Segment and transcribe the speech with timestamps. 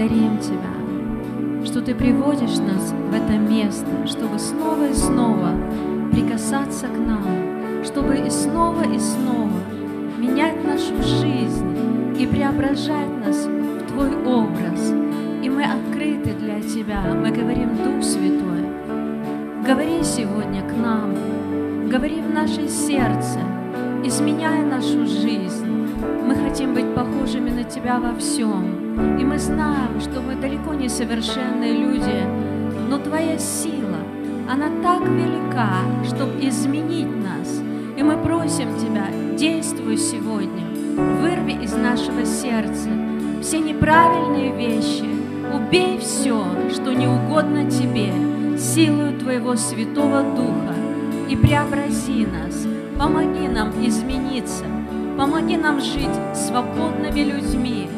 [0.00, 5.50] благодарим Тебя, что Ты приводишь нас в это место, чтобы снова и снова
[6.10, 9.60] прикасаться к нам, чтобы и снова и снова
[10.18, 14.92] менять нашу жизнь и преображать нас в Твой образ.
[15.42, 17.02] И мы открыты для Тебя.
[17.14, 18.64] Мы говорим, Дух Святой,
[19.66, 23.40] говори сегодня к нам, говори в наше сердце,
[24.04, 25.66] изменяя нашу жизнь.
[26.26, 28.79] Мы хотим быть похожими на Тебя во всем.
[28.96, 32.24] И мы знаем, что мы далеко не совершенные люди,
[32.88, 33.98] но Твоя сила,
[34.50, 37.60] она так велика, чтобы изменить нас.
[37.96, 40.64] И мы просим Тебя, действуй сегодня,
[41.20, 42.88] вырви из нашего сердца
[43.42, 45.08] все неправильные вещи,
[45.54, 48.12] убей все, что не угодно Тебе,
[48.58, 50.74] силою Твоего Святого Духа,
[51.28, 52.66] и преобрази нас,
[52.98, 54.64] помоги нам измениться,
[55.16, 57.88] помоги нам жить свободными людьми,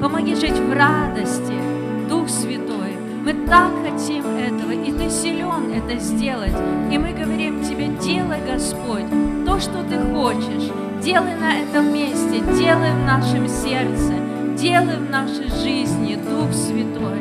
[0.00, 1.54] помоги жить в радости,
[2.08, 2.96] Дух Святой.
[3.22, 6.56] Мы так хотим этого, и Ты силен это сделать.
[6.90, 9.04] И мы говорим Тебе, делай, Господь,
[9.44, 10.70] то, что Ты хочешь.
[11.02, 14.14] Делай на этом месте, делай в нашем сердце,
[14.56, 17.20] делай в нашей жизни, Дух Святой.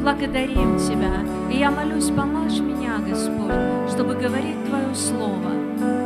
[0.00, 1.24] Благодарим Тебя.
[1.50, 5.50] И я молюсь, помажь меня, Господь, чтобы говорить Твое Слово.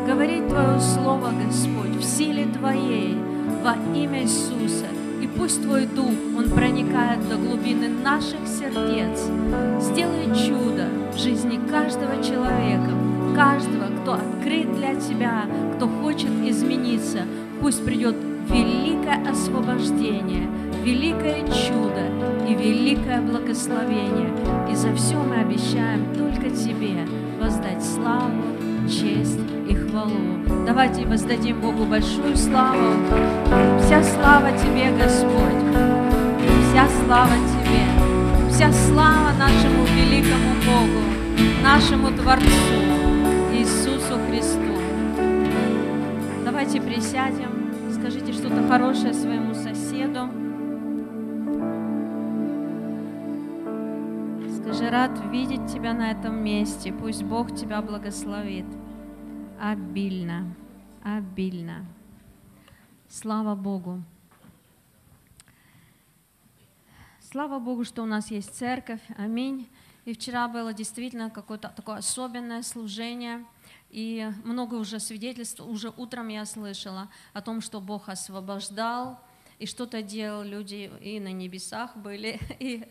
[0.07, 3.19] Говорить Твое Слово, Господь, в силе Твоей,
[3.63, 4.87] во имя Иисуса.
[5.41, 9.21] Пусть Твой Дух, Он проникает до глубины наших сердец.
[9.81, 12.91] Сделай чудо в жизни каждого человека,
[13.35, 15.47] каждого, кто открыт для Тебя,
[15.77, 17.21] кто хочет измениться.
[17.63, 18.17] Пусть придет
[18.51, 20.47] великое освобождение,
[20.85, 22.05] великое чудо
[22.47, 24.35] и великое благословение.
[24.71, 27.09] И за все мы обещаем только Тебе
[27.41, 28.43] воздать славу,
[28.87, 29.41] честь
[29.71, 30.40] и хвалу.
[30.71, 32.95] Давайте воздадим Богу большую славу.
[33.81, 35.65] Вся слава Тебе, Господь.
[36.63, 37.83] Вся слава Тебе.
[38.49, 41.03] Вся слава нашему великому Богу,
[41.65, 42.47] нашему Творцу,
[43.53, 44.77] Иисусу Христу.
[46.45, 47.51] Давайте присядем,
[47.93, 50.29] скажите что-то хорошее своему соседу.
[54.63, 56.93] Скажи, рад видеть тебя на этом месте.
[56.93, 58.67] Пусть Бог тебя благословит.
[59.63, 60.55] Обильно,
[61.03, 61.87] обильно.
[63.09, 64.03] Слава Богу.
[67.21, 69.03] Слава Богу, что у нас есть церковь.
[69.17, 69.69] Аминь.
[70.05, 73.45] И вчера было действительно какое-то такое особенное служение.
[73.91, 79.21] И много уже свидетельств, уже утром я слышала о том, что Бог освобождал,
[79.59, 82.85] и что-то делал люди и на небесах были, и,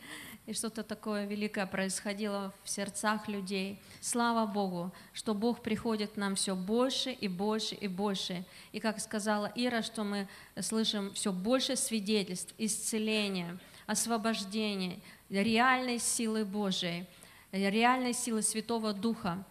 [0.50, 3.80] и что-то такое великое происходило в сердцах людей.
[4.02, 8.44] Слава Богу, что Бог приходит к нам все больше и больше и больше.
[8.72, 10.28] И как сказала Ира, что мы
[10.60, 15.00] слышим все больше свидетельств, исцеления, освобождения,
[15.30, 17.06] реальной силы Божией,
[17.52, 19.46] реальной силы Святого Духа.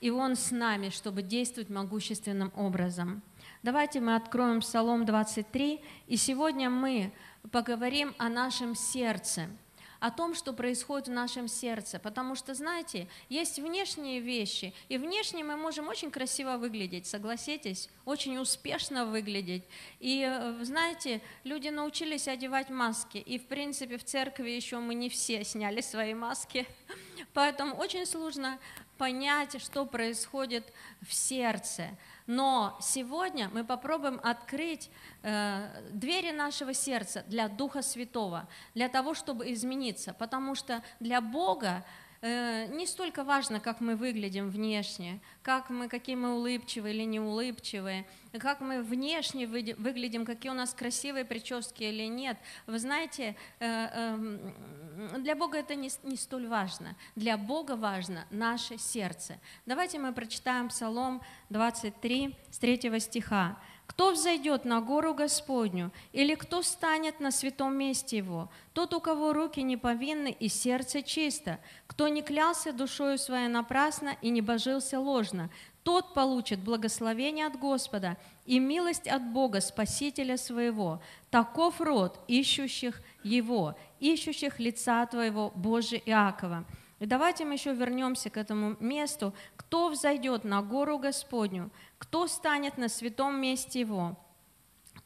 [0.00, 3.22] И Он с нами, чтобы действовать могущественным образом.
[3.62, 7.12] Давайте мы откроем Псалом 23, и сегодня мы
[7.52, 9.46] поговорим о нашем сердце,
[10.02, 12.00] о том, что происходит в нашем сердце.
[12.00, 18.36] Потому что, знаете, есть внешние вещи, и внешне мы можем очень красиво выглядеть, согласитесь, очень
[18.38, 19.62] успешно выглядеть.
[20.00, 25.08] И, э, знаете, люди научились одевать маски, и, в принципе, в церкви еще мы не
[25.08, 26.66] все сняли свои маски,
[27.32, 28.58] поэтому очень сложно
[28.98, 30.64] понять, что происходит
[31.00, 31.90] в сердце.
[32.26, 34.90] Но сегодня мы попробуем открыть
[35.22, 41.84] э, двери нашего сердца для Духа Святого, для того, чтобы измениться, потому что для Бога
[42.22, 48.06] не столько важно, как мы выглядим внешне, как мы, какие мы улыбчивые или не улыбчивые,
[48.38, 52.38] как мы внешне выглядим, какие у нас красивые прически или нет.
[52.68, 54.54] Вы знаете, э, эм,
[55.18, 56.94] для Бога это не, не столь важно.
[57.16, 59.40] Для Бога важно наше сердце.
[59.66, 63.58] Давайте мы прочитаем Псалом 23 с 3 стиха.
[63.92, 68.48] Кто взойдет на гору Господню, или кто станет на святом месте Его?
[68.72, 74.16] Тот, у кого руки не повинны и сердце чисто, кто не клялся душою своей напрасно
[74.22, 75.50] и не божился ложно,
[75.82, 78.16] тот получит благословение от Господа
[78.46, 81.02] и милость от Бога, Спасителя своего.
[81.28, 86.64] Таков род ищущих Его, ищущих лица Твоего, Боже Иакова.
[87.02, 89.34] И давайте мы еще вернемся к этому месту.
[89.56, 94.18] Кто взойдет на гору Господню, кто станет на святом месте Его?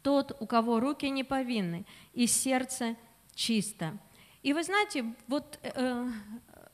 [0.00, 1.84] Тот, у кого руки не повинны
[2.14, 2.96] и сердце
[3.34, 3.98] чисто.
[4.42, 6.08] И вы знаете, вот э,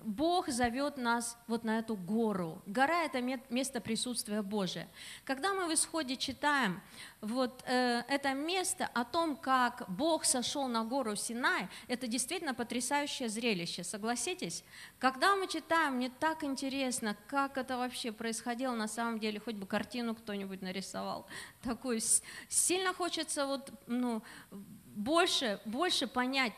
[0.04, 2.62] Бог зовет нас вот на эту гору.
[2.66, 4.88] Гора– это место присутствия Божия.
[5.25, 6.81] Когда мы в Исходе читаем
[7.20, 13.28] вот э, это место о том, как Бог сошел на гору Синай, это действительно потрясающее
[13.28, 14.64] зрелище, согласитесь?
[14.99, 19.66] Когда мы читаем, мне так интересно, как это вообще происходило на самом деле, хоть бы
[19.66, 21.26] картину кто-нибудь нарисовал.
[21.62, 22.00] Такую
[22.49, 24.22] сильно хочется вот, ну,
[24.94, 26.52] больше, больше понять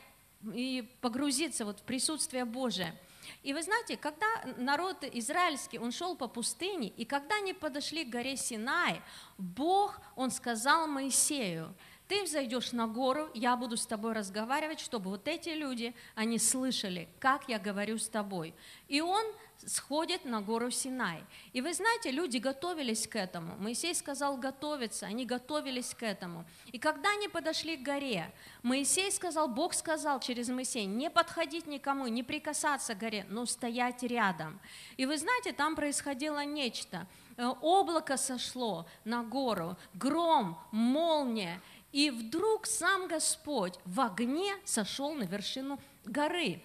[0.52, 2.94] и погрузиться вот в присутствие Божие.
[3.42, 4.26] И вы знаете, когда
[4.56, 9.02] народ израильский, он шел по пустыне, и когда они подошли к горе Синай,
[9.38, 11.74] Бог, он сказал Моисею,
[12.08, 17.08] ты взойдешь на гору, я буду с тобой разговаривать, чтобы вот эти люди, они слышали,
[17.18, 18.54] как я говорю с тобой.
[18.88, 19.24] И он
[19.66, 21.24] сходит на гору Синай.
[21.52, 23.56] И вы знаете, люди готовились к этому.
[23.56, 26.44] Моисей сказал готовиться, они готовились к этому.
[26.66, 32.06] И когда они подошли к горе, Моисей сказал, Бог сказал через Моисея, не подходить никому,
[32.08, 34.60] не прикасаться к горе, но стоять рядом.
[34.96, 37.06] И вы знаете, там происходило нечто.
[37.36, 41.60] Э, облако сошло на гору, гром, молния,
[41.94, 46.60] и вдруг сам Господь в огне сошел на вершину горы.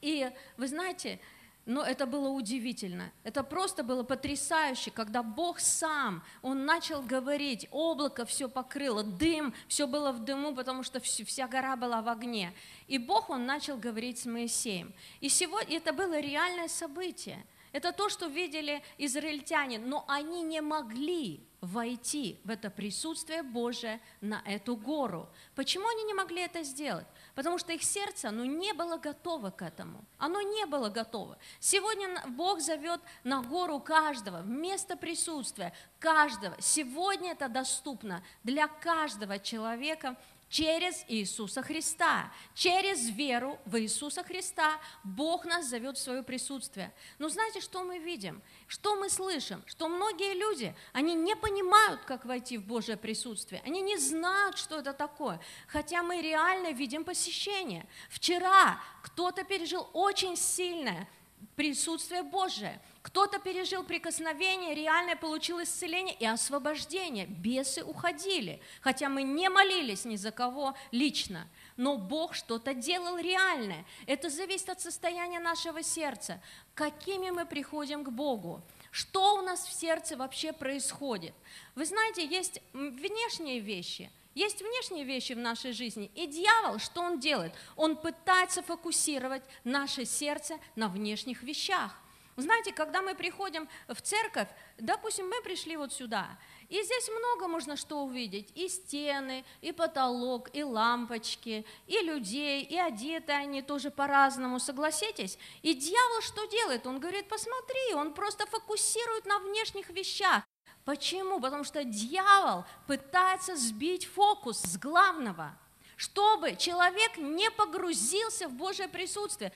[0.00, 1.20] И вы знаете,
[1.66, 3.12] но это было удивительно.
[3.24, 9.86] Это просто было потрясающе, когда Бог сам, Он начал говорить, облако все покрыло, дым, все
[9.86, 12.54] было в дыму, потому что вся гора была в огне.
[12.86, 14.94] И Бог, Он начал говорить с Моисеем.
[15.20, 17.44] И сегодня это было реальное событие.
[17.72, 24.42] Это то, что видели израильтяне, но они не могли войти в это присутствие Божие на
[24.44, 25.28] эту гору.
[25.54, 27.06] Почему они не могли это сделать?
[27.34, 30.04] Потому что их сердце ну, не было готово к этому.
[30.18, 31.36] Оно не было готово.
[31.58, 36.56] Сегодня Бог зовет на гору каждого, место присутствия каждого.
[36.60, 40.16] Сегодня это доступно для каждого человека,
[40.48, 42.32] через Иисуса Христа.
[42.54, 46.92] Через веру в Иисуса Христа Бог нас зовет в свое присутствие.
[47.18, 48.42] Но знаете, что мы видим?
[48.66, 49.62] Что мы слышим?
[49.66, 53.62] Что многие люди, они не понимают, как войти в Божье присутствие.
[53.64, 55.40] Они не знают, что это такое.
[55.66, 57.86] Хотя мы реально видим посещение.
[58.08, 61.08] Вчера кто-то пережил очень сильное
[61.56, 62.80] присутствие Божие.
[63.02, 67.26] Кто-то пережил прикосновение, реально получил исцеление и освобождение.
[67.26, 73.86] Бесы уходили, хотя мы не молились ни за кого лично, но Бог что-то делал реальное.
[74.06, 76.40] Это зависит от состояния нашего сердца.
[76.74, 78.62] Какими мы приходим к Богу?
[78.90, 81.34] Что у нас в сердце вообще происходит?
[81.74, 87.18] Вы знаете, есть внешние вещи– есть внешние вещи в нашей жизни, и дьявол, что он
[87.18, 87.52] делает?
[87.76, 91.92] Он пытается фокусировать наше сердце на внешних вещах.
[92.36, 94.48] Знаете, когда мы приходим в церковь,
[94.78, 96.38] допустим, мы пришли вот сюда,
[96.68, 98.52] и здесь много можно что увидеть.
[98.54, 105.36] И стены, и потолок, и лампочки, и людей, и одеты они тоже по-разному, согласитесь?
[105.62, 106.86] И дьявол что делает?
[106.86, 110.44] Он говорит, посмотри, он просто фокусирует на внешних вещах.
[110.88, 111.38] Почему?
[111.38, 115.54] Потому что дьявол пытается сбить фокус с главного,
[115.96, 119.52] чтобы человек не погрузился в Божье присутствие.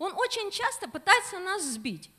[0.00, 2.10] Он очень часто пытается нас сбить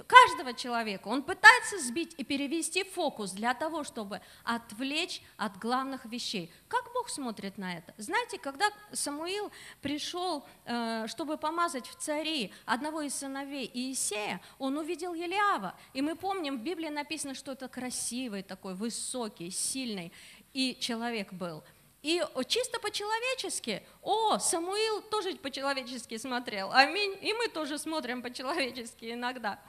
[0.00, 1.08] каждого человека.
[1.08, 6.50] Он пытается сбить и перевести фокус для того, чтобы отвлечь от главных вещей.
[6.68, 7.94] Как Бог смотрит на это?
[7.98, 9.50] Знаете, когда Самуил
[9.82, 15.74] пришел, э, чтобы помазать в цари одного из сыновей Иисея, он увидел Елиава.
[15.92, 20.12] И мы помним, в Библии написано, что это красивый такой, высокий, сильный
[20.54, 21.62] и человек был.
[22.02, 29.60] И чисто по-человечески, о, Самуил тоже по-человечески смотрел, аминь, и мы тоже смотрим по-человечески иногда.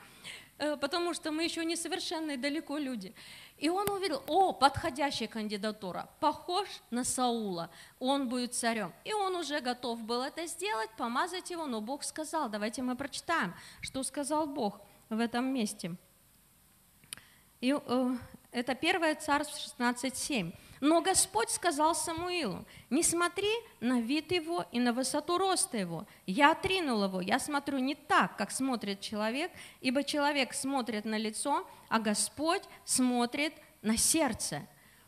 [0.58, 3.14] Э, потому что мы еще несовершенные далеко люди.
[3.58, 8.92] И он увидел, о, подходящая кандидатура, похож на Саула, он будет царем.
[9.04, 13.54] И он уже готов был это сделать, помазать его, но Бог сказал, давайте мы прочитаем,
[13.80, 15.96] что сказал Бог в этом месте.
[17.60, 18.16] И, э,
[18.52, 20.52] это 1 Царств 16.7.
[20.84, 23.50] Но Господь сказал Самуилу, не смотри
[23.80, 26.06] на вид его и на высоту роста его.
[26.26, 29.50] Я отринул его, я смотрю не так, как смотрит человек,
[29.80, 34.60] ибо человек смотрит на лицо, а Господь смотрит на сердце.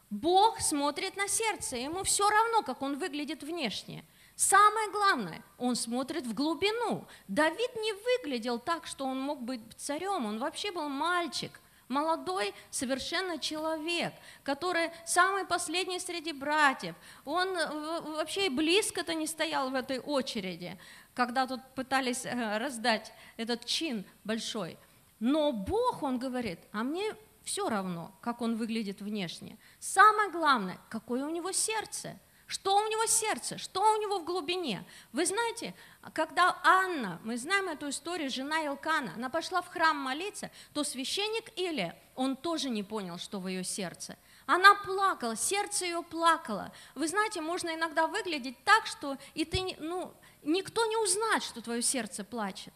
[0.08, 4.02] Бог смотрит на сердце, ему все равно, как он выглядит внешне.
[4.34, 7.04] Самое главное, он смотрит в глубину.
[7.28, 13.38] Давид не выглядел так, что он мог быть царем, он вообще был мальчик– Молодой совершенно
[13.38, 14.12] человек,
[14.42, 16.96] который самый последний среди братьев.
[17.24, 20.78] Он э, вообще и близко-то не стоял в этой очереди,
[21.14, 24.78] когда тут пытались э, раздать этот чин большой.
[25.20, 27.14] Но Бог, он говорит, а мне
[27.44, 29.56] все равно, как он выглядит внешне.
[29.78, 32.18] Самое главное, какое у него сердце.
[32.48, 34.84] Что у него сердце, что у него в глубине.
[35.12, 35.74] Вы знаете,
[36.12, 41.50] когда Анна, мы знаем эту историю, жена Илкана, она пошла в храм молиться, то священник
[41.56, 44.16] Или, он тоже не понял, что в ее сердце.
[44.46, 46.72] Она плакала, сердце ее плакало.
[46.94, 51.82] Вы знаете, можно иногда выглядеть так, что и ты, ну, никто не узнает, что твое
[51.82, 52.72] сердце плачет.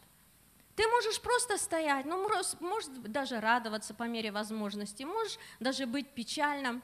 [0.75, 2.29] Ты можешь просто стоять, ну,
[2.61, 6.83] можешь даже радоваться по мере возможности, можешь даже быть печальным,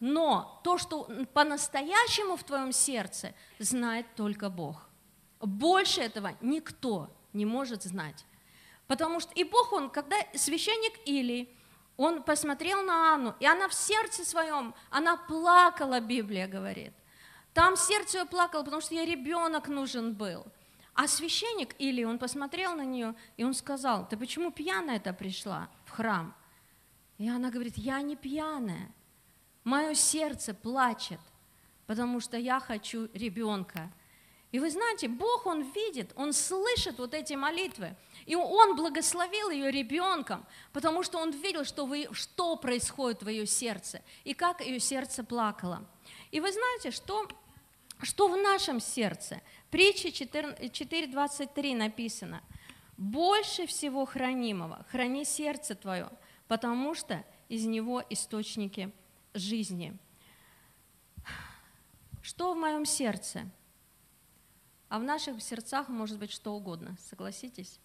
[0.00, 4.87] но то, что по-настоящему в твоем сердце, знает только Бог.
[5.40, 8.26] Больше этого никто не может знать.
[8.86, 11.54] Потому что и Бог, он, когда священник Или,
[11.96, 16.92] он посмотрел на Анну, и она в сердце своем, она плакала, Библия говорит.
[17.52, 20.46] Там сердце ее плакало, потому что ей ребенок нужен был.
[20.94, 25.90] А священник Или, он посмотрел на нее, и он сказал, ты почему пьяная-то пришла в
[25.90, 26.34] храм?
[27.18, 28.92] И она говорит, я не пьяная,
[29.68, 31.20] Мое сердце плачет,
[31.86, 33.92] потому что я хочу ребенка.
[34.50, 37.94] И вы знаете, Бог, Он видит, Он слышит вот эти молитвы.
[38.24, 43.46] И Он благословил ее ребенком, потому что Он видел, что, вы, что происходит в ее
[43.46, 45.84] сердце, и как ее сердце плакало.
[46.30, 47.28] И вы знаете, что,
[48.02, 49.42] что в нашем сердце?
[49.70, 52.42] Притча 4.23 написано.
[52.96, 56.10] «Больше всего хранимого храни сердце твое,
[56.48, 58.92] потому что из него источники
[59.34, 59.96] жизни.
[62.22, 63.48] Что в моем сердце?
[64.88, 67.78] А в наших сердцах может быть что угодно, согласитесь?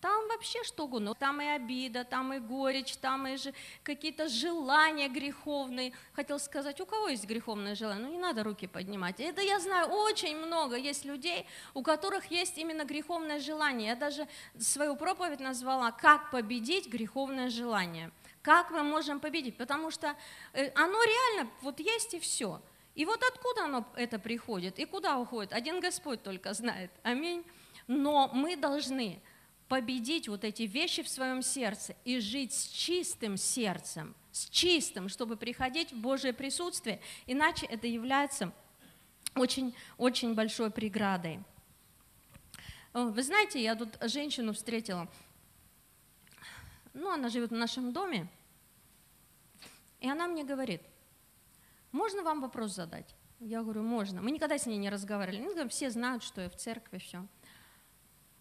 [0.00, 1.14] Там вообще что угодно.
[1.14, 3.52] Там и обида, там и горечь, там и же
[3.82, 5.92] какие-то желания греховные.
[6.12, 8.06] Хотел сказать, у кого есть греховное желание?
[8.06, 9.18] Ну не надо руки поднимать.
[9.18, 13.88] Это я знаю, очень много есть людей, у которых есть именно греховное желание.
[13.88, 14.28] Я даже
[14.58, 18.12] свою проповедь назвала «Как победить греховное желание».
[18.42, 19.56] Как мы можем победить?
[19.56, 20.14] Потому что
[20.52, 22.62] э, оно реально вот есть и все.
[22.98, 26.90] И вот откуда оно это приходит и куда уходит, один Господь только знает.
[27.04, 27.44] Аминь.
[27.86, 29.22] Но мы должны
[29.68, 35.36] победить вот эти вещи в своем сердце и жить с чистым сердцем, с чистым, чтобы
[35.36, 38.52] приходить в Божье присутствие, иначе это является
[39.36, 41.38] очень-очень большой преградой.
[42.92, 45.06] Вы знаете, я тут женщину встретила,
[46.94, 48.26] ну, она живет в нашем доме,
[50.00, 50.82] и она мне говорит,
[51.92, 53.14] можно вам вопрос задать?
[53.40, 54.20] Я говорю, можно.
[54.20, 55.40] Мы никогда с ней не разговаривали.
[55.40, 57.26] Ну, все знают, что я в церкви, все.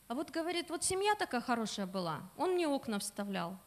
[0.08, 3.60] А вот говорит, вот семья такая хорошая была, он мне окна вставлял.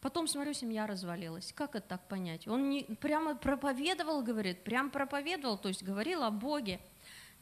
[0.00, 1.52] Потом смотрю, семья развалилась.
[1.52, 2.46] Как это так понять?
[2.46, 6.80] Он не, прямо проповедовал, говорит, прям проповедовал, то есть говорил о Боге.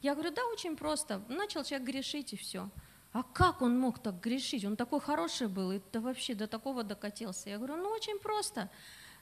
[0.00, 1.22] Я говорю, да, очень просто.
[1.28, 2.70] Начал человек грешить и все.
[3.12, 4.64] А как он мог так грешить?
[4.64, 7.50] Он такой хороший был, и да вообще до такого докатился.
[7.50, 8.70] Я говорю, ну очень просто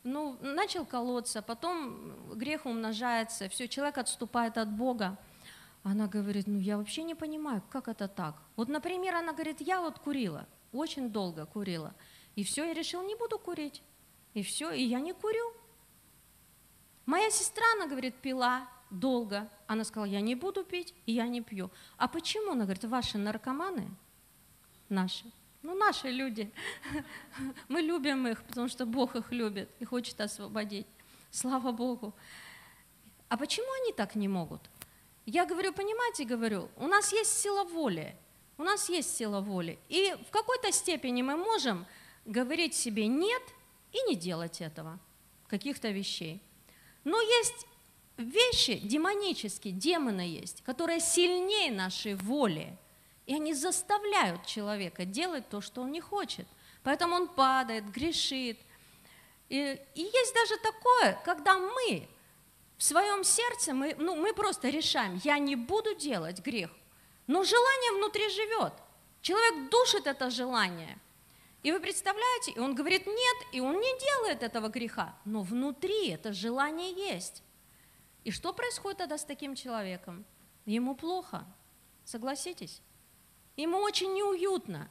[0.04, 5.18] ну, начал колоться, потом грех умножается, все, человек отступает от Бога.
[5.82, 8.36] Она говорит, ну я вообще не понимаю, как это так.
[8.56, 11.94] Вот, например, она говорит, я вот курила, очень долго курила,
[12.36, 13.82] и все, я решил, не буду курить,
[14.34, 15.52] и все, и я не курю.
[17.06, 21.42] Моя сестра, она говорит, пила долго, она сказала, я не буду пить, и я не
[21.42, 21.70] пью.
[21.96, 22.52] А почему?
[22.52, 23.90] Она говорит, ваши наркоманы,
[24.88, 25.30] наши,
[25.64, 26.50] ну, наши люди.
[27.68, 30.86] Мы любим их, потому что Бог их любит и хочет освободить.
[31.30, 32.14] Слава Богу.
[33.28, 34.60] А почему они так не могут?
[35.24, 38.14] Я говорю, понимаете, говорю, у нас есть сила воли.
[38.58, 39.78] У нас есть сила воли.
[39.88, 41.86] И в какой-то степени мы можем
[42.26, 43.42] говорить себе «нет»
[43.92, 45.00] и не делать этого,
[45.48, 46.42] каких-то вещей.
[47.04, 47.66] Но есть
[48.18, 52.76] вещи демонические, демоны есть, которые сильнее нашей воли–
[53.26, 56.46] и они заставляют человека делать то, что он не хочет.
[56.82, 58.58] Поэтому он падает, грешит.
[59.48, 62.08] И, и есть даже такое, когда мы
[62.76, 66.70] в своем сердце, мы, ну, мы просто решаем, я не буду делать грех.
[67.26, 68.74] Но желание внутри живет.
[69.22, 70.98] Человек душит это желание.
[71.62, 75.16] И вы представляете, и он говорит нет, и он не делает этого греха.
[75.24, 77.42] Но внутри это желание есть.
[78.22, 80.26] И что происходит тогда с таким человеком?
[80.66, 81.46] Ему плохо.
[82.04, 82.82] Согласитесь?
[83.56, 84.90] Ему очень неуютно.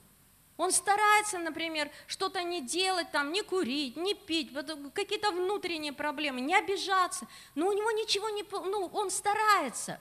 [0.58, 4.52] Он старается, например, что-то не делать, там, не курить, не пить,
[4.94, 7.28] какие-то внутренние проблемы, не обижаться.
[7.56, 8.44] Но у него ничего не...
[8.52, 10.00] Ну, он старается,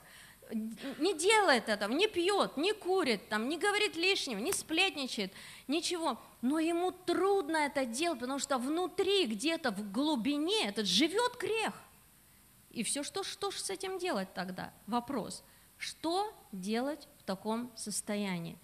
[0.99, 5.33] не делает этого, не пьет, не курит, там, не говорит лишнего, не сплетничает,
[5.67, 6.19] ничего.
[6.41, 11.73] Но ему трудно это делать, потому что внутри, где-то в глубине, этот живет грех.
[12.69, 14.71] И все, что, что же с этим делать тогда?
[14.87, 15.43] Вопрос.
[15.77, 18.57] Что делать в таком состоянии.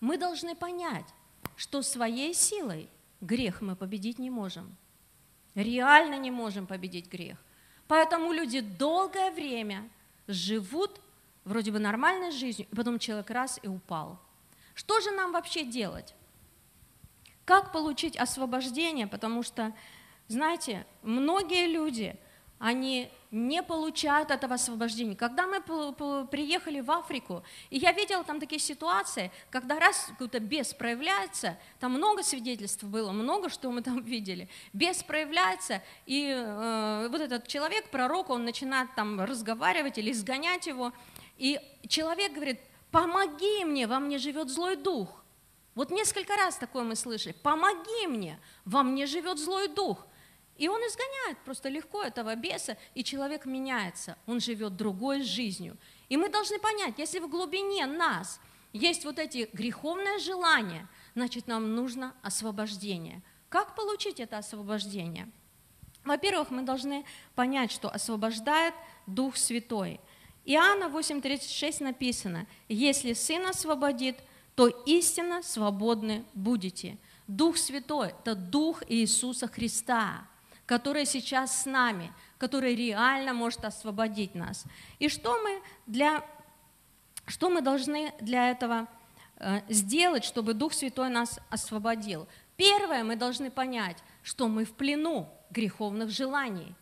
[0.00, 1.04] Мы должны понять,
[1.54, 2.88] что своей силой
[3.20, 4.74] грех мы победить не можем.
[5.54, 7.36] Реально не можем победить грех.
[7.88, 9.88] Поэтому люди долгое время
[10.26, 10.98] живут
[11.44, 14.18] вроде бы нормальной жизнью, и потом человек раз и упал.
[14.74, 16.14] Что же нам вообще делать?
[17.44, 19.06] Как получить освобождение?
[19.06, 19.74] Потому что,
[20.26, 22.16] знаете, многие люди,
[22.58, 25.14] они не получают этого освобождения.
[25.14, 25.60] Когда мы
[26.26, 31.92] приехали в Африку, и я видела там такие ситуации, когда раз какой-то бес проявляется, там
[31.92, 34.48] много свидетельств было, много что мы там видели.
[34.72, 40.92] Бес проявляется, и э, вот этот человек, пророк, он начинает там разговаривать или изгонять его,
[41.36, 45.22] и человек говорит, помоги мне, во мне живет злой дух.
[45.74, 50.06] Вот несколько раз такое мы слышали, помоги мне, во мне живет злой дух.
[50.58, 55.76] И он изгоняет просто легко этого беса, и человек меняется, он живет другой жизнью.
[56.08, 58.40] И мы должны понять, если в глубине нас
[58.72, 63.22] есть вот эти греховные желания, значит, нам нужно освобождение.
[63.50, 65.30] Как получить это освобождение?
[66.04, 68.74] Во-первых, мы должны понять, что освобождает
[69.06, 70.00] Дух Святой.
[70.44, 74.16] Иоанна 8:36 написано, «Если Сын освободит,
[74.54, 76.96] то истинно свободны будете».
[77.26, 80.28] Дух Святой– это Дух Иисуса Христа–
[80.66, 84.64] который сейчас с нами, который реально может освободить нас.
[84.98, 86.24] И что мы, для,
[87.26, 88.88] что мы должны для этого
[89.36, 92.26] э, сделать, чтобы Дух Святой нас освободил?
[92.56, 96.74] Первое, мы должны понять, что мы в плену греховных желаний.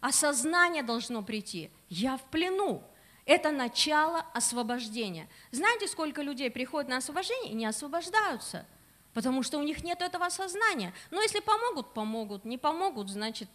[0.00, 1.70] Осознание должно прийти.
[1.88, 2.82] Я в плену.
[3.24, 5.28] Это начало освобождения.
[5.50, 8.66] Знаете, сколько людей приходят на освобождение и не освобождаются–
[9.14, 10.92] потому что у них нет этого сознания.
[11.10, 13.48] Но если помогут, помогут, не помогут, значит,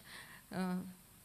[0.50, 0.76] э,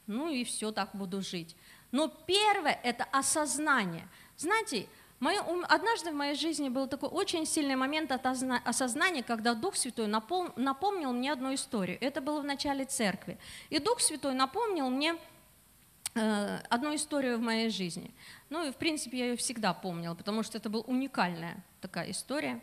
[0.07, 1.55] ну и все, так буду жить.
[1.91, 4.07] Но первое– это осознание.
[4.37, 4.87] Знаете,
[5.19, 10.53] мое, однажды в моей жизни был такой очень сильный момент осознания, когда Дух Святой напом,
[10.55, 11.97] напомнил мне одну историю.
[12.01, 13.37] Это было в начале церкви.
[13.69, 15.17] И Дух Святой напомнил мне
[16.15, 18.13] э, одну историю в моей жизни.
[18.49, 22.61] Ну и, в принципе, я ее всегда помнила, потому что это была уникальная такая история.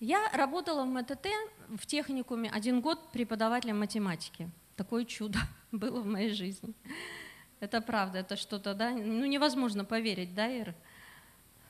[0.00, 1.26] Я работала в МТТ
[1.68, 4.48] в техникуме один год преподавателем математики.
[4.74, 5.38] Такое чудо
[5.72, 6.72] было в моей жизни.
[7.60, 8.92] Это правда, это что-то, да?
[8.92, 10.74] Ну, невозможно поверить, да, Ира?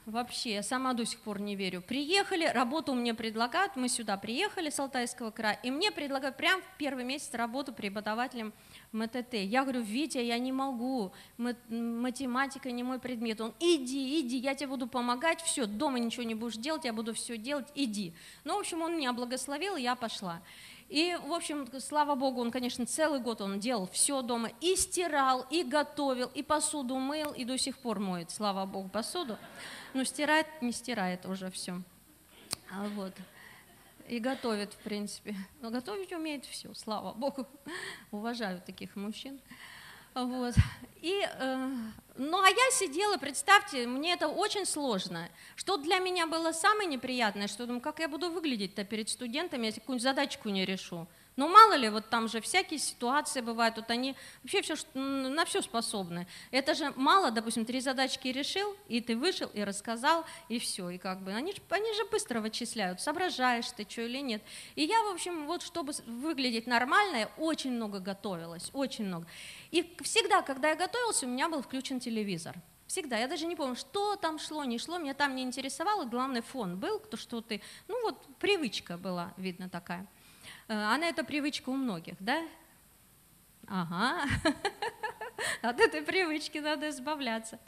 [0.06, 1.82] Вообще, я сама до сих пор не верю.
[1.82, 6.78] Приехали, работу мне предлагают, мы сюда приехали с Алтайского края, и мне предлагают прямо в
[6.78, 8.52] первый месяц работу преподавателем
[8.92, 9.34] МТТ.
[9.34, 13.40] Я говорю, Витя, я не могу, математика не мой предмет.
[13.40, 17.14] Он, иди, иди, я тебе буду помогать, все, дома ничего не будешь делать, я буду
[17.14, 18.12] все делать, иди.
[18.44, 20.42] Ну, в общем, он меня благословил, я пошла.
[20.88, 25.46] И, в общем, слава Богу, он, конечно, целый год он делал все дома, и стирал,
[25.48, 29.38] и готовил, и посуду мыл, и до сих пор моет, слава Богу, посуду.
[29.94, 31.80] Ну, стирает, не стирает уже все.
[32.72, 33.12] А вот
[34.10, 35.36] и готовит, в принципе.
[35.60, 37.46] Но готовить умеет все, слава Богу.
[38.10, 39.40] Уважаю таких мужчин.
[40.14, 40.54] Вот.
[41.00, 41.70] И, э,
[42.16, 45.28] ну, а я сидела, представьте, мне это очень сложно.
[45.54, 49.78] Что для меня было самое неприятное, что думаю, как я буду выглядеть-то перед студентами, если
[49.78, 51.06] какую-нибудь задачку не решу.
[51.40, 55.62] Но мало ли, вот там же всякие ситуации бывают, вот они вообще все, на все
[55.62, 56.26] способны.
[56.50, 60.98] Это же мало, допустим, три задачки решил, и ты вышел и рассказал, и все, и
[60.98, 64.42] как бы, они, они же быстро вычисляют, соображаешь ты, что или нет.
[64.74, 69.26] И я, в общем, вот чтобы выглядеть нормально, я очень много готовилась, очень много.
[69.70, 72.54] И всегда, когда я готовилась, у меня был включен телевизор.
[72.86, 73.16] Всегда.
[73.16, 74.98] Я даже не помню, что там шло, не шло.
[74.98, 76.04] Меня там не интересовало.
[76.06, 77.62] Главный фон был, кто что ты.
[77.86, 80.06] Ну вот привычка была, видно, такая.
[80.70, 82.42] Э, она это привычка у многих, да?
[83.66, 84.24] Ага,
[85.62, 87.58] от этой привычки надо избавляться.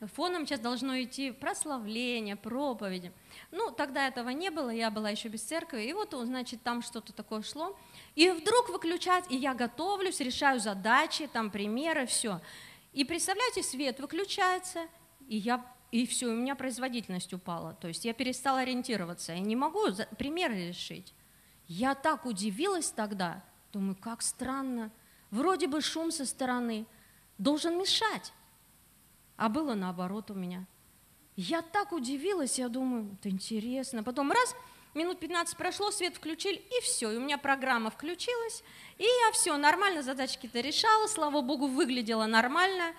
[0.00, 3.12] Фоном сейчас должно идти прославление, проповеди.
[3.50, 7.12] Ну, тогда этого не было, я была еще без церкви, и вот, значит, там что-то
[7.12, 7.78] такое шло.
[8.14, 12.40] И вдруг выключать, и я готовлюсь, решаю задачи, там примеры, все.
[12.94, 14.86] И представляете, свет выключается,
[15.28, 17.74] и я и все, у меня производительность упала.
[17.74, 19.86] То есть я перестала ориентироваться, я не могу
[20.18, 21.14] примеры решить.
[21.66, 24.90] Я так удивилась тогда, думаю, как странно.
[25.30, 26.86] Вроде бы шум со стороны
[27.38, 28.32] должен мешать,
[29.36, 30.66] а было наоборот у меня.
[31.36, 34.04] Я так удивилась, я думаю, это интересно.
[34.04, 34.54] Потом раз,
[34.94, 38.62] минут 15 прошло, свет включили, и все, и у меня программа включилась,
[38.98, 42.92] и я все, нормально задачки-то решала, слава богу, выглядела нормально,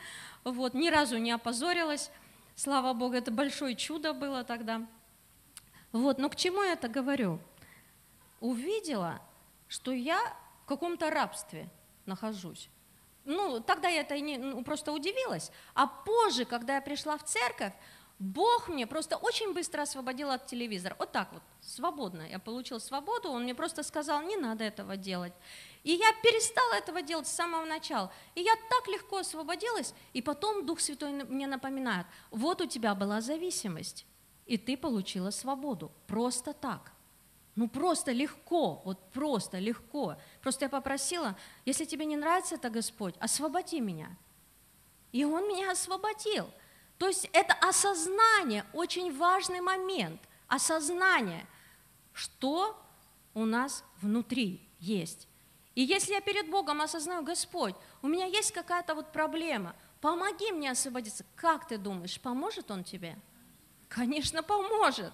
[0.43, 2.11] вот, ни разу не опозорилась,
[2.55, 4.85] слава богу, это большое чудо было тогда.
[5.93, 7.39] Вот, но к чему я это говорю?
[8.45, 9.21] Увидела,
[9.67, 10.19] что я
[10.63, 11.69] в каком-то рабстве
[12.05, 12.69] нахожусь.
[13.25, 15.51] Ну, тогда я это не, ну, просто удивилась.
[15.73, 17.73] А позже, когда я пришла в церковь,
[18.19, 20.95] Бог мне просто очень быстро освободил от телевизора.
[20.99, 22.21] Вот так вот, свободно.
[22.21, 25.33] Я получил свободу, он мне просто сказал, не надо этого делать.
[25.83, 28.11] И я перестала этого делать с самого начала.
[28.35, 33.21] И я так легко освободилась, и потом Дух Святой мне напоминает, вот у тебя была
[33.21, 34.05] зависимость,
[34.45, 35.91] и ты получила свободу.
[36.07, 36.94] Просто так.
[37.55, 40.17] Ну просто легко, вот просто легко.
[40.41, 44.15] Просто я попросила, если тебе не нравится это, Господь, освободи меня.
[45.13, 46.51] И Он меня освободил.
[46.97, 51.45] То есть это осознание, очень важный момент, осознание,
[52.13, 52.77] что
[53.33, 55.27] у нас внутри есть.
[55.75, 60.71] И если я перед Богом осознаю, Господь, у меня есть какая-то вот проблема, помоги мне
[60.71, 61.25] освободиться.
[61.35, 63.17] Как ты думаешь, поможет Он тебе?
[63.89, 65.13] Конечно, поможет.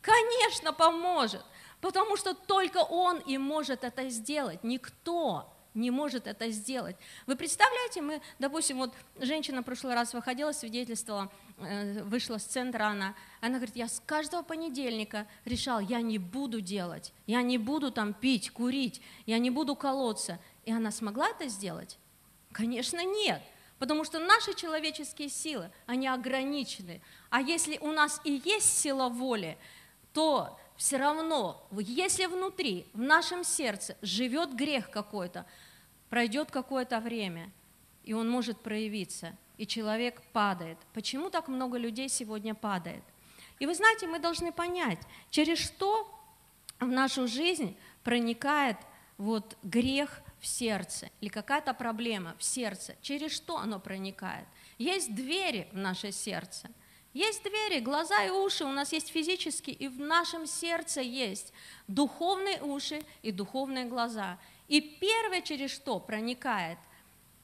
[0.00, 1.44] Конечно, поможет.
[1.82, 6.94] Потому что только Он и может это сделать, никто не может это сделать.
[7.26, 12.84] Вы представляете, мы, допустим, вот женщина в прошлый раз выходила, свидетельствовала, э, вышла с центра,
[12.84, 17.90] она, она говорит, я с каждого понедельника решал, я не буду делать, я не буду
[17.90, 20.38] там пить, курить, я не буду колоться.
[20.64, 21.98] И она смогла это сделать?
[22.52, 23.42] Конечно, нет.
[23.80, 27.02] Потому что наши человеческие силы, они ограничены.
[27.28, 29.58] А если у нас и есть сила воли,
[30.12, 35.46] то все равно, если внутри, в нашем сердце живет грех какой-то,
[36.10, 37.52] пройдет какое-то время,
[38.02, 40.76] и он может проявиться, и человек падает.
[40.92, 43.04] Почему так много людей сегодня падает?
[43.60, 44.98] И вы знаете, мы должны понять,
[45.30, 46.12] через что
[46.80, 48.76] в нашу жизнь проникает
[49.18, 54.48] вот грех в сердце или какая-то проблема в сердце, через что оно проникает.
[54.78, 56.68] Есть двери в наше сердце.
[57.12, 61.52] Есть двери, глаза и уши у нас есть физические, и в нашем сердце есть
[61.86, 64.38] духовные уши и духовные глаза.
[64.68, 66.78] И первое, через что проникает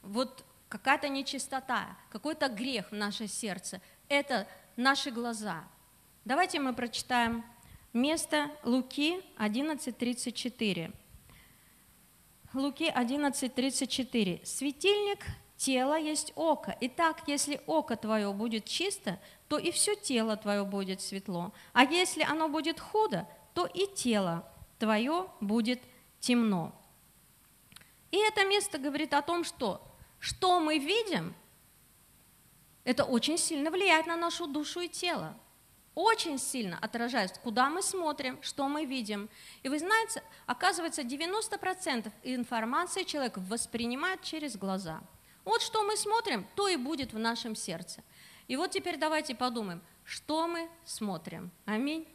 [0.02, 5.64] вот какая-то нечистота, какой-то грех в наше сердце, это наши глаза.
[6.24, 7.44] Давайте мы прочитаем
[7.92, 10.94] место Луки 11.34.
[12.54, 14.46] Луки 11.34.
[14.46, 15.26] «Светильник
[15.58, 16.74] тела есть око.
[16.80, 21.52] Итак, если око твое будет чисто, то и все тело твое будет светло.
[21.74, 25.82] А если оно будет худо, то и тело твое будет
[26.20, 26.72] темно».
[28.10, 29.82] И это место говорит о том, что
[30.20, 31.34] что мы видим,
[32.84, 35.36] это очень сильно влияет на нашу душу и тело.
[35.94, 39.28] Очень сильно отражает, куда мы смотрим, что мы видим.
[39.62, 45.02] И вы знаете, оказывается, 90% информации человек воспринимает через глаза.
[45.48, 48.04] Вот что мы смотрим, то и будет в нашем сердце.
[48.48, 51.50] И вот теперь давайте подумаем, что мы смотрим.
[51.64, 52.06] Аминь.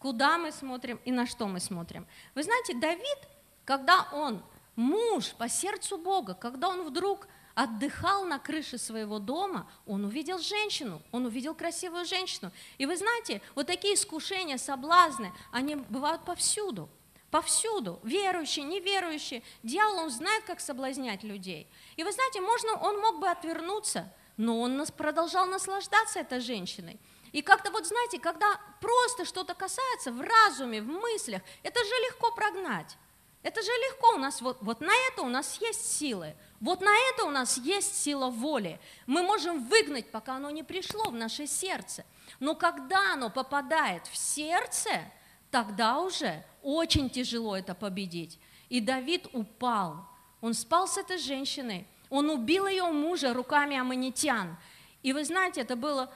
[0.00, 2.04] Куда мы смотрим и на что мы смотрим.
[2.34, 3.18] Вы знаете, Давид,
[3.64, 4.42] когда он
[4.74, 11.00] муж по сердцу Бога, когда он вдруг отдыхал на крыше своего дома, он увидел женщину,
[11.12, 12.50] он увидел красивую женщину.
[12.76, 16.88] И вы знаете, вот такие искушения, соблазны, они бывают повсюду.
[17.30, 19.44] Повсюду, верующие, неверующие.
[19.62, 21.68] Дьявол, он знает, как соблазнять людей.
[22.00, 26.98] И вы знаете, можно, он мог бы отвернуться, но он продолжал наслаждаться этой женщиной.
[27.30, 32.32] И как-то вот знаете, когда просто что-то касается в разуме, в мыслях, это же легко
[32.32, 32.96] прогнать.
[33.42, 36.94] Это же легко у нас, вот, вот на это у нас есть силы, вот на
[37.10, 38.80] это у нас есть сила воли.
[39.06, 42.06] Мы можем выгнать, пока оно не пришло в наше сердце.
[42.38, 45.02] Но когда оно попадает в сердце,
[45.50, 48.38] тогда уже очень тяжело это победить.
[48.70, 50.06] И Давид упал,
[50.40, 54.56] он спал с этой женщиной, он убил ее мужа руками аммонитян.
[55.02, 56.10] И вы знаете, это была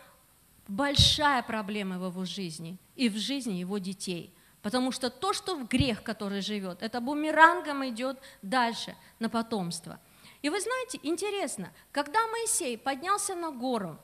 [0.69, 5.69] большая проблема в его жизни и в жизни его детей– Потому что то, что в
[5.69, 10.01] грех, который живет, это бумерангом идет дальше на потомство.
[10.41, 13.99] И вы знаете, интересно, когда Моисей поднялся на гору,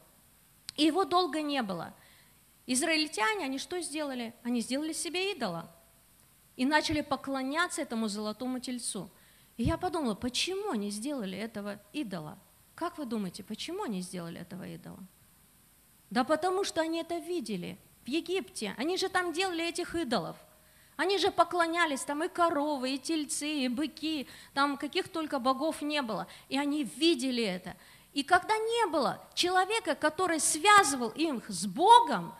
[0.76, 1.94] и его долго не было,
[2.66, 4.34] израильтяне, они что сделали?
[4.42, 5.74] Они сделали себе идола
[6.56, 9.10] и начали поклоняться этому золотому тельцу.
[9.60, 12.38] И я подумала, почему они сделали этого идола?
[12.74, 15.00] Как вы думаете, почему они сделали этого идола?
[16.08, 18.74] Да потому что они это видели в Египте.
[18.78, 20.36] Они же там делали этих идолов–
[20.96, 26.02] они же поклонялись, там и коровы, и тельцы, и быки, там каких только богов не
[26.02, 26.26] было.
[26.50, 27.74] И они видели это.
[28.12, 32.34] И когда не было человека, который связывал их с Богом,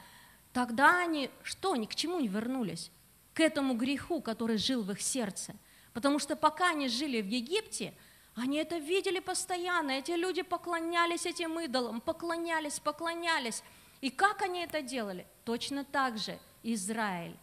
[0.52, 2.90] тогда они что, ни к чему не вернулись?
[3.32, 5.54] К этому греху, который жил в их сердце.
[5.92, 7.94] Потому что пока они жили в Египте,
[8.34, 9.92] они это видели постоянно.
[9.92, 13.62] Эти люди поклонялись этим идолам, поклонялись, поклонялись.
[14.00, 15.26] И как они это делали?
[15.44, 17.36] Точно так же Израиль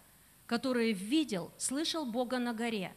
[0.47, 2.95] который видел, слышал Бога на горе,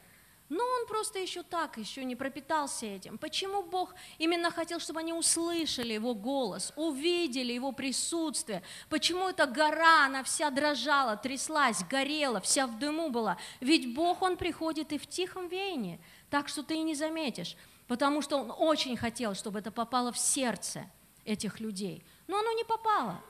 [0.51, 3.19] Но он просто еще так, еще не пропитался этим.
[3.19, 8.65] Почему Бог именно хотел, чтобы они услышали Его голос, увидели Его присутствие?
[8.89, 13.39] Почему эта гора, она вся дрожала, тряслась, горела, вся в дыму была?
[13.61, 18.21] Ведь Бог, Он приходит и в тихом веянии, так что ты и не заметишь, потому
[18.21, 20.91] что Он очень хотел, чтобы это попало в сердце
[21.25, 22.05] этих людей.
[22.27, 23.23] Но оно не попало.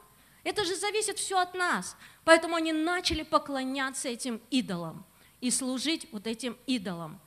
[0.43, 1.99] Это же зависит все от нас.
[2.25, 5.05] Поэтому они начали поклоняться этим идолам
[5.40, 7.20] и служить вот этим идолам.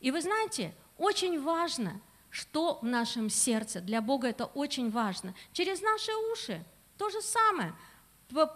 [0.00, 3.80] И вы знаете, очень важно, что в нашем сердце.
[3.80, 5.34] Для Бога это очень важно.
[5.52, 6.64] Через наши уши
[6.96, 7.74] то же самое.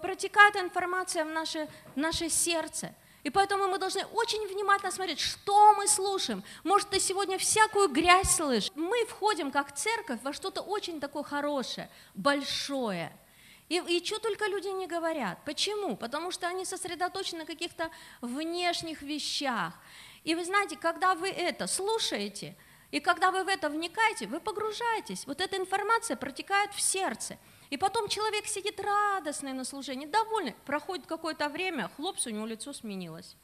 [0.02, 2.94] Протекает информация в наше, в наше сердце.
[3.24, 6.44] И поэтому мы должны очень внимательно смотреть, что мы слушаем.
[6.62, 8.70] Может, ты сегодня всякую грязь слышишь.
[8.74, 13.16] Мы входим, как церковь, во что-то очень такое хорошее, большое–
[13.68, 15.38] и, и что только люди не говорят.
[15.44, 15.96] Почему?
[15.96, 19.74] Потому что они сосредоточены на каких-то внешних вещах.
[20.22, 22.56] И вы знаете, когда вы это слушаете,
[22.90, 25.26] и когда вы в это вникаете, вы погружаетесь.
[25.26, 27.38] Вот эта информация протекает в сердце.
[27.70, 30.54] И потом человек сидит радостный на служении, довольный.
[30.64, 33.36] Проходит какое-то время, хлопс, у него лицо сменилось.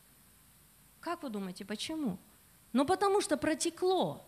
[1.01, 2.19] Как вы думаете, почему?
[2.73, 4.25] Ну потому что протекло.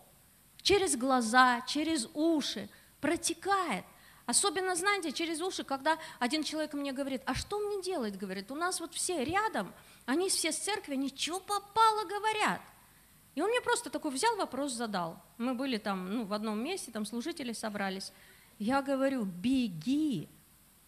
[0.61, 3.85] Через глаза, через уши протекает.
[4.25, 8.55] Особенно, знаете, через уши, когда один человек мне говорит, а что мне делать, говорит, у
[8.55, 9.73] нас вот все рядом,
[10.05, 12.61] они все с церкви, ничего попало говорят.
[13.35, 15.21] И он мне просто такой взял вопрос, задал.
[15.37, 18.13] Мы были там, ну, в одном месте, там служители собрались.
[18.59, 20.29] Я говорю, беги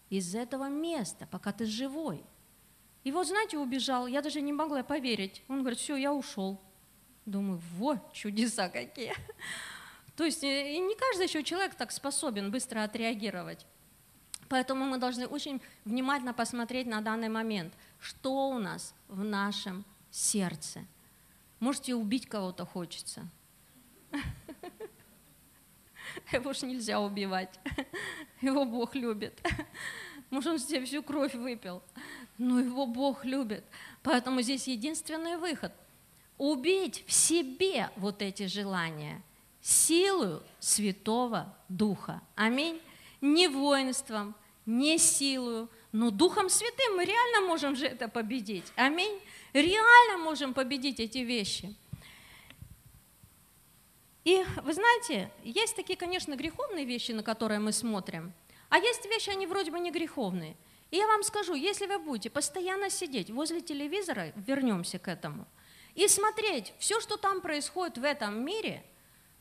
[0.08, 2.24] из этого места, пока ты живой.
[3.04, 5.42] И вот, знаете, убежал, я даже не могла поверить.
[5.48, 6.60] Он говорит, все, я ушел.
[7.26, 9.14] Думаю, вот чудеса какие.
[10.16, 13.66] То есть э, не каждый еще человек так способен быстро отреагировать.
[14.48, 20.84] Поэтому мы должны очень внимательно посмотреть на данный момент, что у нас в нашем сердце.
[21.60, 23.28] Можете убить кого-то хочется.
[26.32, 27.60] Его уж нельзя убивать.
[28.40, 29.38] Его Бог любит.
[30.30, 31.82] Может, он себе всю кровь выпил.
[32.38, 33.64] Но его Бог любит.
[34.02, 35.72] Поэтому здесь единственный выход–
[36.36, 39.22] убить в себе вот эти желания–
[39.66, 42.22] силою Святого Духа.
[42.36, 42.80] Аминь.
[43.20, 48.72] Не воинством, не силою, но Духом Святым мы реально можем же это победить.
[48.76, 49.20] Аминь.
[49.52, 51.74] Реально можем победить эти вещи.
[54.24, 58.32] И вы знаете, есть такие, конечно, греховные вещи, на которые мы смотрим,
[58.68, 60.56] а есть вещи, они вроде бы не греховные.
[60.92, 65.46] И я вам скажу, если вы будете постоянно сидеть возле телевизора, вернемся к этому,
[65.96, 68.84] и смотреть все, что там происходит в этом мире–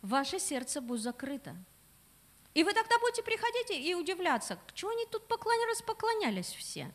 [0.06, 1.56] ваше сердце будет закрыто.
[2.54, 6.94] И вы тогда будете приходить и удивляться, чего они тут поклонялись, поклонялись все.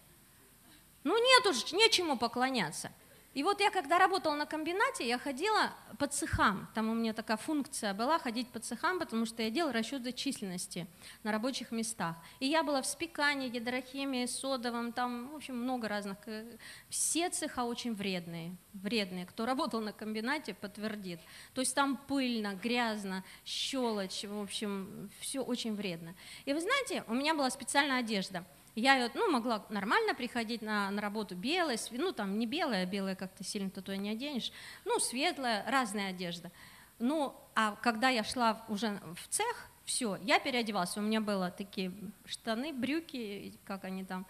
[1.05, 2.93] Ну нет уж, нечему поклоняться.
[3.33, 6.69] И вот я когда работала на комбинате, я ходила по цехам.
[6.75, 10.89] Там у меня такая функция была ходить по цехам, потому что я делала расчет численности
[11.23, 12.17] на рабочих местах.
[12.41, 16.17] И я была в спекании, гидрохимии, содовом, там, в общем, много разных.
[16.27, 16.45] Э,
[16.89, 19.27] все цеха очень вредные, вредные.
[19.27, 21.21] Кто работал на комбинате, подтвердит.
[21.55, 26.17] То есть там пыльно, грязно, щелочь, в общем, все очень вредно.
[26.47, 31.01] И вы знаете, у меня была специальная одежда– я ну, могла нормально приходить на, на
[31.03, 34.53] работу белая, ну там не белая, белая как-то сильно туда не оденешь,
[34.85, 36.51] ну светлая, разная одежда.
[36.99, 41.93] Ну, а когда я шла уже в цех, все, я переодевалась, у меня было такие
[42.27, 44.27] штаны, брюки, как они там,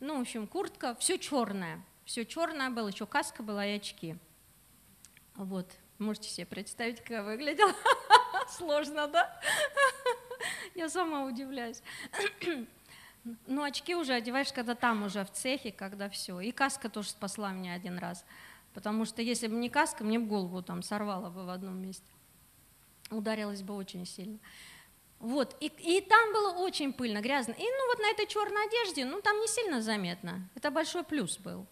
[0.00, 4.16] ну, в общем, куртка, все черное, все черное было, еще каска была и очки.
[5.34, 5.66] Вот,
[5.98, 7.72] можете себе представить, как я выглядела.
[8.48, 9.40] Сложно, да?
[10.74, 11.82] Я сама удивляюсь.
[13.46, 16.40] Ну, очки уже одеваешь, когда там уже в цехе, когда все.
[16.40, 18.24] И каска тоже спасла меня один раз.
[18.72, 22.10] Потому что если бы не каска, мне в голову там сорвало бы в одном месте.
[23.10, 24.38] Ударилась бы очень сильно.
[25.18, 27.52] Вот, и, и там было очень пыльно, грязно.
[27.52, 30.48] И ну вот на этой черной одежде, ну там не сильно заметно.
[30.54, 31.66] Это большой плюс был.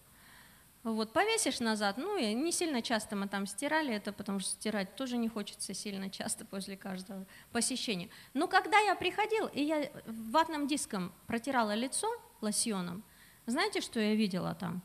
[0.88, 4.96] Вот, повесишь назад, ну и не сильно часто мы там стирали это, потому что стирать
[4.96, 8.08] тоже не хочется сильно часто после каждого посещения.
[8.32, 12.08] Но когда я приходил, и я ватным диском протирала лицо
[12.40, 13.04] лосьоном,
[13.44, 14.80] знаете, что я видела там?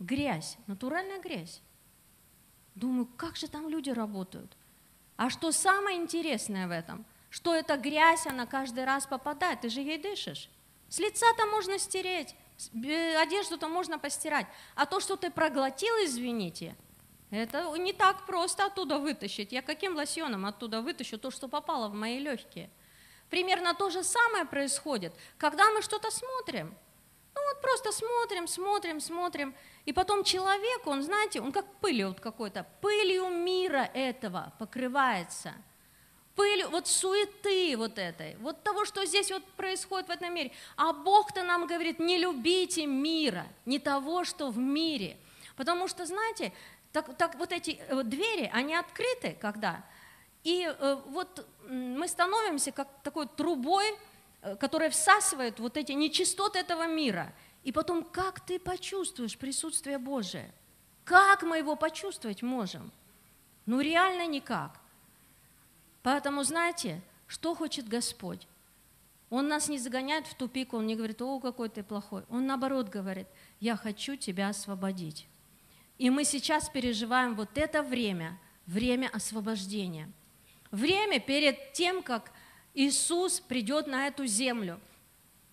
[0.00, 1.62] Грязь, натуральная грязь.
[2.74, 4.56] Думаю, как же там люди работают?
[5.16, 7.06] А что самое интересное в этом?
[7.30, 10.50] Что эта грязь, она каждый раз попадает, ты же ей дышишь.
[10.88, 12.34] С лица-то можно стереть,
[12.74, 14.46] одежду-то можно постирать.
[14.74, 16.76] А то, что ты проглотил, извините,
[17.30, 19.52] это не так просто оттуда вытащить.
[19.52, 22.70] Я каким лосьоном оттуда вытащу то, что попало в мои легкие?
[23.30, 26.74] Примерно то же самое происходит, когда мы что-то смотрим.
[27.34, 29.54] Ну вот просто смотрим, смотрим, смотрим.
[29.86, 35.54] И потом человек, он, знаете, он как пылью вот какой-то, пылью мира этого покрывается.
[36.34, 40.50] Пылью вот суеты вот этой, вот того, что здесь вот происходит в этом мире.
[40.76, 45.18] А Бог-то нам говорит, не любите мира, не того, что в мире.
[45.56, 46.52] Потому что, знаете,
[46.92, 49.84] так, так вот эти э, двери, они открыты, когда?
[50.44, 53.86] И э, вот мы становимся как такой трубой,
[54.42, 57.32] э, которая всасывает вот эти нечистоты этого мира.
[57.62, 60.52] И потом, как ты почувствуешь присутствие Божие?
[61.04, 62.90] Как мы его почувствовать можем?
[63.66, 64.81] Ну, реально никак.
[66.02, 68.46] Поэтому, знаете, что хочет Господь?
[69.30, 72.24] Он нас не загоняет в тупик, Он не говорит, о, какой ты плохой.
[72.28, 73.26] Он наоборот говорит,
[73.60, 75.26] я хочу тебя освободить.
[75.98, 80.10] И мы сейчас переживаем вот это время, время освобождения.
[80.70, 82.32] Время перед тем, как
[82.74, 84.80] Иисус придет на эту землю.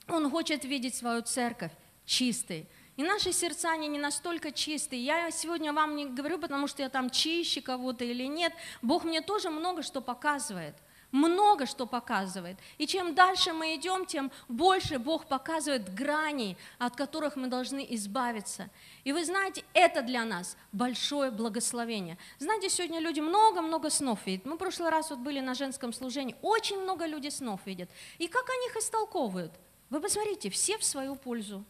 [0.07, 1.71] Он хочет видеть свою церковь
[2.05, 2.67] чистой.
[2.99, 5.01] И наши сердца, они не настолько чистые.
[5.01, 8.51] Я сегодня вам не говорю, потому что я там чище кого-то или нет.
[8.81, 10.75] Бог мне тоже много что показывает–
[11.11, 12.57] много что показывает.
[12.77, 18.69] И чем дальше мы идем, тем больше Бог показывает грани, от которых мы должны избавиться.
[19.05, 22.17] И вы знаете, это для нас большое благословение.
[22.37, 24.45] Знаете, сегодня люди много-много снов видят.
[24.45, 27.89] Мы в прошлый раз вот были на женском служении, очень много людей снов видят.
[28.19, 29.53] И как они их истолковывают?
[29.89, 31.65] Вы посмотрите, все в свою пользу.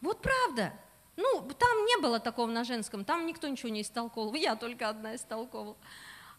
[0.00, 0.72] Вот правда.
[1.16, 5.14] Ну, там не было такого на женском, там никто ничего не истолковал, я только одна
[5.14, 5.76] истолковала.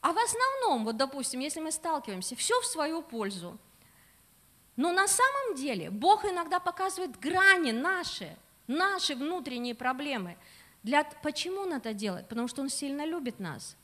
[0.02, 3.58] А в основном, вот допустим, если мы сталкиваемся, все в свою пользу.
[4.76, 10.38] Но на самом деле Бог иногда показывает грани наши, наши внутренние проблемы.
[10.84, 11.04] Для...
[11.24, 12.28] Почему он это делает?
[12.28, 13.76] Потому что он сильно любит нас.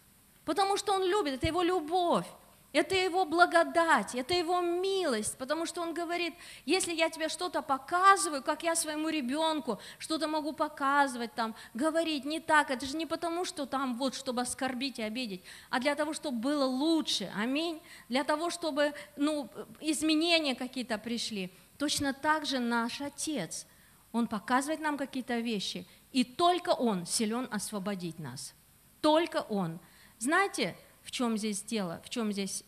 [0.46, 2.28] Потому что он любит, это его любовь.
[2.74, 6.34] Это его благодать, это его милость, потому что он говорит,
[6.66, 12.40] если я тебе что-то показываю, как я своему ребенку что-то могу показывать, там, говорить не
[12.40, 16.14] так, это же не потому, что там вот, чтобы оскорбить и обидеть, а для того,
[16.14, 21.54] чтобы было лучше, аминь, для того, чтобы, ну, изменения какие-то пришли.
[21.78, 23.68] Точно так же наш Отец,
[24.12, 28.56] Он показывает нам какие-то вещи, и только Он силен освободить нас,
[29.00, 29.80] только Он.
[30.18, 30.76] Знаете,
[31.14, 32.64] чем здесь дело, в чем здесь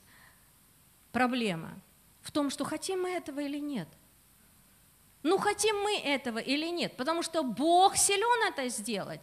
[1.12, 1.74] проблема?
[2.22, 3.88] В том, что хотим мы этого или нет.
[5.24, 9.20] Ну, хотим мы этого или нет, потому что Бог силен это сделать.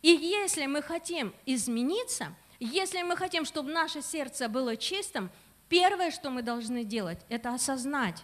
[0.00, 5.30] И если мы хотим измениться, если мы хотим, чтобы наше сердце было чистым,
[5.68, 8.22] первое, что мы должны делать, это осознать,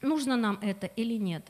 [0.00, 1.46] нужно нам это или нет.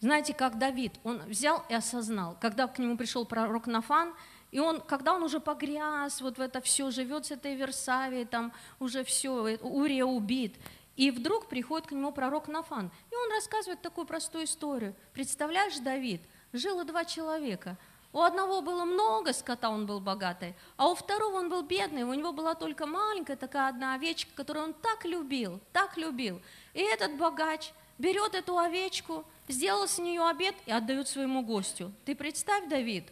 [0.00, 4.14] Знаете, как Давид, он взял и осознал, когда к нему пришел пророк Нафан,
[4.54, 8.52] и он, когда он уже погряз, вот в это все, живет с этой Версавией, там
[8.78, 10.54] уже все, Урия убит,
[10.94, 14.94] и вдруг приходит к нему пророк Нафан, и он рассказывает такую простую историю.
[15.12, 17.76] Представляешь, Давид, жило два человека.
[18.12, 22.14] У одного было много скота, он был богатый, а у второго он был бедный, у
[22.14, 26.40] него была только маленькая такая одна овечка, которую он так любил, так любил.
[26.74, 31.90] И этот богач берет эту овечку, сделал с нее обед и отдает своему гостю.
[32.04, 33.10] Ты представь, Давид,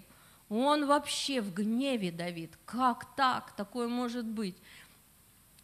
[0.61, 2.59] он вообще в гневе, Давид.
[2.67, 3.53] Как так?
[3.53, 4.57] Такое может быть.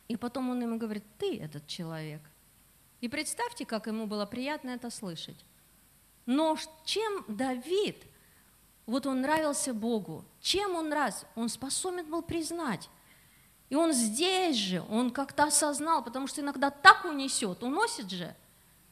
[0.09, 2.22] И потом он ему говорит, ты этот человек.
[3.03, 5.44] И представьте, как ему было приятно это слышать.
[6.24, 8.03] Но чем Давид,
[8.87, 12.88] вот он нравился Богу, чем он раз, он способен был признать.
[13.68, 18.35] И он здесь же, он как-то осознал, потому что иногда так унесет, уносит же,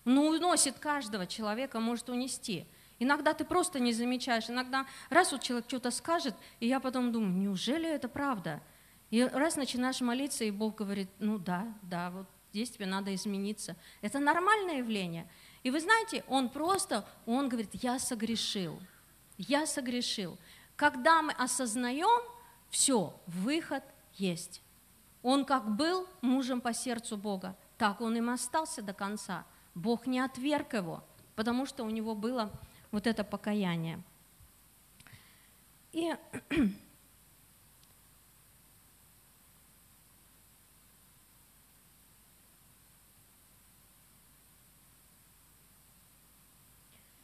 [0.04, 2.66] ну уносит каждого человека, может унести–
[2.98, 7.32] Иногда ты просто не замечаешь, иногда раз вот человек что-то скажет, и я потом думаю,
[7.34, 8.62] неужели это правда?
[9.10, 13.76] И раз начинаешь молиться, и Бог говорит, ну да, да, вот здесь тебе надо измениться.
[14.00, 15.28] Это нормальное явление.
[15.62, 18.80] И вы знаете, он просто, он говорит, я согрешил,
[19.36, 20.38] я согрешил.
[20.74, 22.22] Когда мы осознаем,
[22.70, 24.62] все, выход есть.
[25.22, 29.44] Он как был мужем по сердцу Бога, так он им остался до конца.
[29.74, 31.04] Бог не отверг его,
[31.34, 32.50] потому что у него было
[32.96, 34.02] вот это покаяние.
[35.92, 36.14] И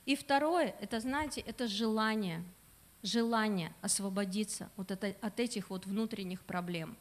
[0.04, 2.44] И второе, это, знаете, это желание,
[3.02, 6.98] желание освободиться вот это, от этих вот внутренних проблем.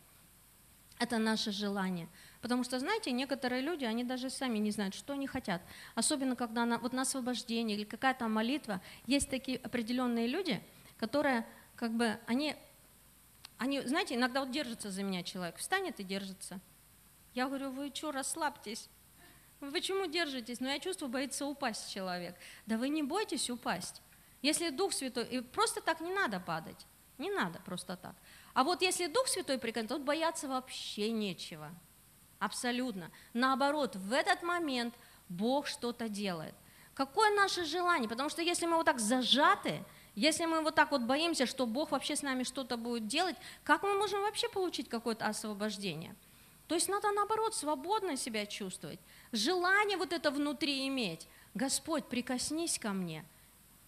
[0.97, 2.07] Это наше желание.
[2.41, 5.61] Потому что, знаете, некоторые люди, они даже сами не знают, что они хотят.
[5.93, 10.61] Особенно, когда на, вот на освобождение или какая-то молитва, есть такие определенные люди,
[10.97, 12.55] которые, как бы, они,
[13.57, 16.59] они, знаете, иногда вот держится за меня человек, встанет и держится.
[17.35, 18.89] Я говорю, вы что, расслабьтесь.
[19.59, 20.59] Вы почему держитесь?
[20.59, 22.35] Ну, я чувствую, боится упасть человек.
[22.65, 24.01] Да вы не бойтесь упасть.
[24.41, 26.87] Если Дух Святой, и просто так не надо падать.
[27.19, 28.15] Не надо просто так.
[28.55, 31.71] А вот если Дух Святой прикажет, то бояться вообще нечего.
[32.41, 33.11] Абсолютно.
[33.33, 34.95] Наоборот, в этот момент
[35.29, 36.55] Бог что-то делает.
[36.95, 38.09] Какое наше желание?
[38.09, 39.85] Потому что если мы вот так зажаты,
[40.15, 43.83] если мы вот так вот боимся, что Бог вообще с нами что-то будет делать, как
[43.83, 46.15] мы можем вообще получить какое-то освобождение?
[46.67, 48.99] То есть надо наоборот свободно себя чувствовать,
[49.31, 51.27] желание вот это внутри иметь.
[51.53, 53.23] Господь, прикоснись ко мне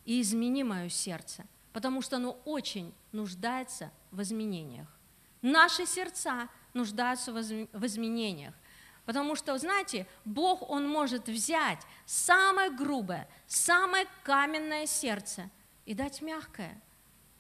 [0.06, 4.88] и измени мое сердце, потому что оно очень нуждается в изменениях.
[5.42, 8.54] Наши сердца нуждаются в изменениях.
[9.06, 15.50] Потому что, знаете, Бог, Он может взять самое грубое, самое каменное сердце
[15.86, 16.82] и дать мягкое.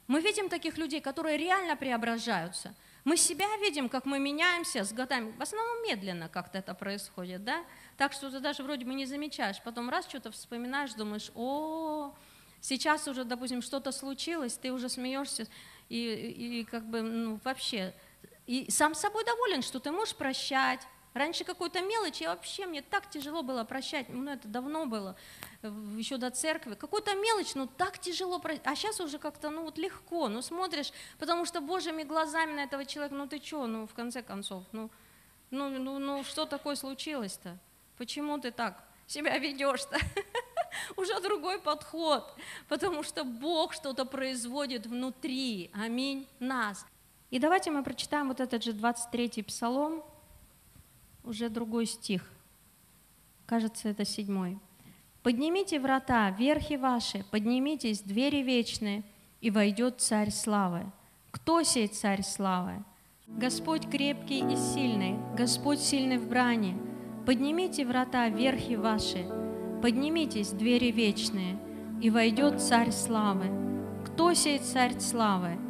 [0.07, 2.75] Мы видим таких людей, которые реально преображаются.
[3.05, 5.31] Мы себя видим, как мы меняемся с годами.
[5.31, 7.63] В основном медленно как-то это происходит, да?
[7.97, 9.61] Так что ты даже вроде бы не замечаешь.
[9.63, 12.13] Потом раз что-то вспоминаешь, думаешь, о,
[12.61, 15.47] сейчас уже, допустим, что-то случилось, ты уже смеешься,
[15.89, 17.93] и, и, и как бы ну, вообще,
[18.47, 20.81] и сам собой доволен, что ты можешь прощать,
[21.13, 25.15] Раньше какую-то мелочь, и вообще мне так тяжело было прощать, ну это давно было,
[25.61, 26.73] еще до церкви.
[26.73, 30.91] Какую-то мелочь, ну так тяжело прощать, а сейчас уже как-то, ну вот легко, ну смотришь,
[31.19, 34.89] потому что Божьими глазами на этого человека, ну ты что, ну в конце концов, ну,
[35.51, 37.59] ну, ну, ну что такое случилось-то?
[37.95, 39.99] Почему ты так себя ведешь-то?
[40.97, 42.35] Уже другой подход,
[42.67, 46.87] потому что Бог что-то производит внутри, аминь, нас.
[47.33, 50.03] И давайте мы прочитаем вот этот же 23-й псалом,
[51.23, 52.29] уже другой стих.
[53.47, 54.59] Кажется, это седьмой.
[55.23, 59.01] «Поднимите врата, верхи ваши, поднимитесь, двери вечные,
[59.41, 60.85] и войдет Царь Славы.
[61.31, 62.83] Кто сей Царь Славы?
[63.25, 66.77] Господь крепкий и сильный, Господь сильный в брани.
[67.25, 69.25] Поднимите врата, верхи ваши,
[69.81, 71.57] поднимитесь, двери вечные,
[71.99, 73.47] и войдет Царь Славы.
[74.05, 75.62] Кто сей Царь Славы?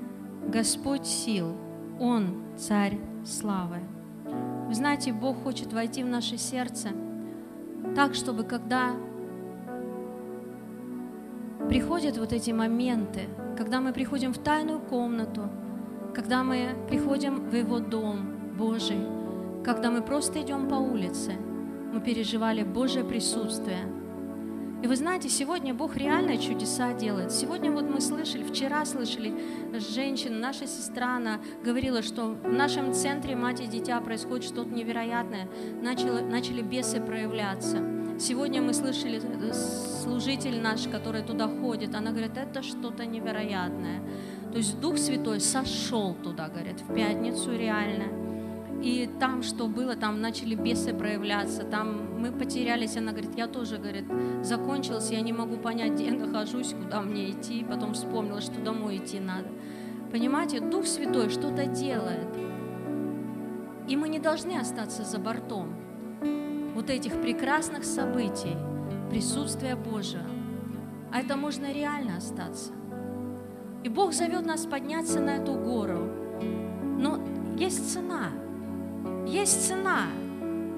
[0.54, 1.56] Господь сил,
[2.00, 3.80] Он Царь Славы.
[4.68, 6.90] Вы знаете, Бог хочет войти в наше сердце
[7.96, 8.92] так, чтобы когда
[11.68, 13.22] приходят вот эти моменты,
[13.58, 15.50] когда мы приходим в тайную комнату,
[16.14, 19.04] когда мы приходим в Его дом Божий,
[19.66, 21.34] когда мы просто идем по улице,
[21.92, 23.80] мы переживали Божье присутствие–
[24.84, 27.32] и вы знаете, сегодня Бог реально чудеса делает.
[27.32, 29.34] Сегодня вот мы слышали, вчера слышали,
[29.80, 35.48] женщина, наша сестра, она говорила, что в нашем центре мать и дитя происходит что-то невероятное.
[35.82, 37.78] Начали, начали бесы проявляться.
[38.20, 44.02] Сегодня мы слышали э, служитель наш, который туда ходит, она говорит, это что-то невероятное.
[44.52, 48.23] То есть Дух Святой сошел туда, говорит, в пятницу реально
[48.84, 53.78] и там что было, там начали бесы проявляться, там мы потерялись, она говорит, я тоже,
[53.78, 54.04] говорит,
[54.42, 58.98] закончилась, я не могу понять, где я нахожусь, куда мне идти, потом вспомнила, что домой
[58.98, 59.48] идти надо.
[60.12, 62.28] Понимаете, Дух Святой что-то делает,
[63.88, 65.74] и мы не должны остаться за бортом
[66.76, 68.58] вот этих прекрасных событий,
[69.10, 70.28] присутствия Божьего,
[71.10, 72.74] а это можно реально остаться.
[73.86, 76.10] И Бог зовет нас подняться на эту гору,
[77.00, 77.24] но
[77.58, 78.32] есть цена–
[79.26, 80.08] есть цена.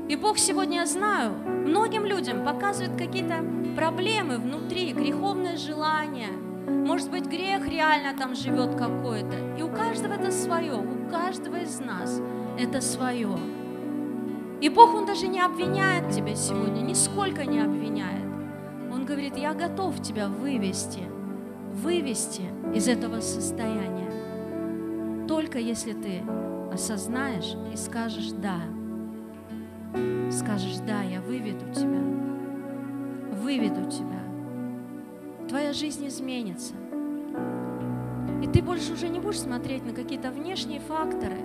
[0.07, 1.33] И Бог сегодня, я знаю,
[1.65, 3.43] многим людям показывает какие-то
[3.75, 6.29] проблемы внутри, греховное желание.
[6.67, 9.35] Может быть, грех реально там живет какой-то.
[9.57, 12.21] И у каждого это свое, у каждого из нас
[12.59, 13.37] это свое.
[14.61, 18.25] И Бог, Он даже не обвиняет тебя сегодня, нисколько не обвиняет.
[18.91, 21.03] Он говорит, я готов тебя вывести,
[21.73, 22.43] вывести
[22.73, 24.11] из этого состояния.
[25.27, 26.23] Только если ты
[26.75, 28.59] осознаешь и скажешь «да».
[30.29, 32.01] Скажешь «да, я выведу тебя,
[33.31, 34.21] выведу тебя».
[35.47, 36.73] Твоя жизнь изменится.
[38.43, 41.37] И ты больше уже не будешь смотреть на какие-то внешние факторы.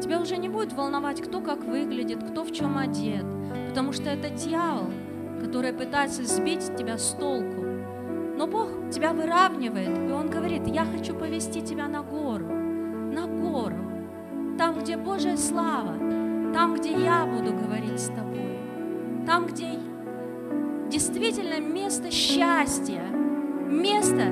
[0.00, 3.26] Тебя уже не будет волновать, кто как выглядит, кто в чем одет,
[3.68, 4.90] потому что это дьявол,
[5.40, 7.66] который пытается сбить тебя с толку.
[8.38, 12.49] Но Бог тебя выравнивает, и Он говорит, я хочу повести тебя на гору,
[14.90, 15.96] где Божья слава,
[16.52, 18.58] там, где я буду говорить с тобой,
[19.24, 19.78] там, где
[20.90, 23.00] действительно место счастья,
[23.68, 24.24] место,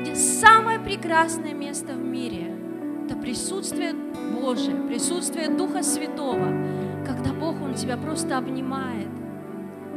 [0.00, 2.56] где самое прекрасное место в мире,
[3.04, 3.92] это присутствие
[4.40, 6.56] Божие, присутствие Духа Святого,
[7.04, 9.10] когда Бог, Он тебя просто обнимает,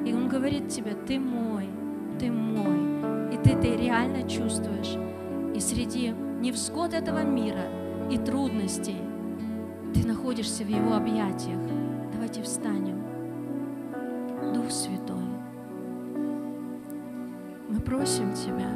[0.05, 1.69] и Он говорит тебе, ты мой,
[2.19, 4.97] ты мой, и ты это реально чувствуешь.
[5.55, 7.63] И среди невзгод этого мира
[8.11, 8.97] и трудностей
[9.93, 11.59] ты находишься в Его объятиях.
[12.13, 13.01] Давайте встанем.
[14.53, 15.17] Дух Святой,
[17.69, 18.69] мы просим Тебя,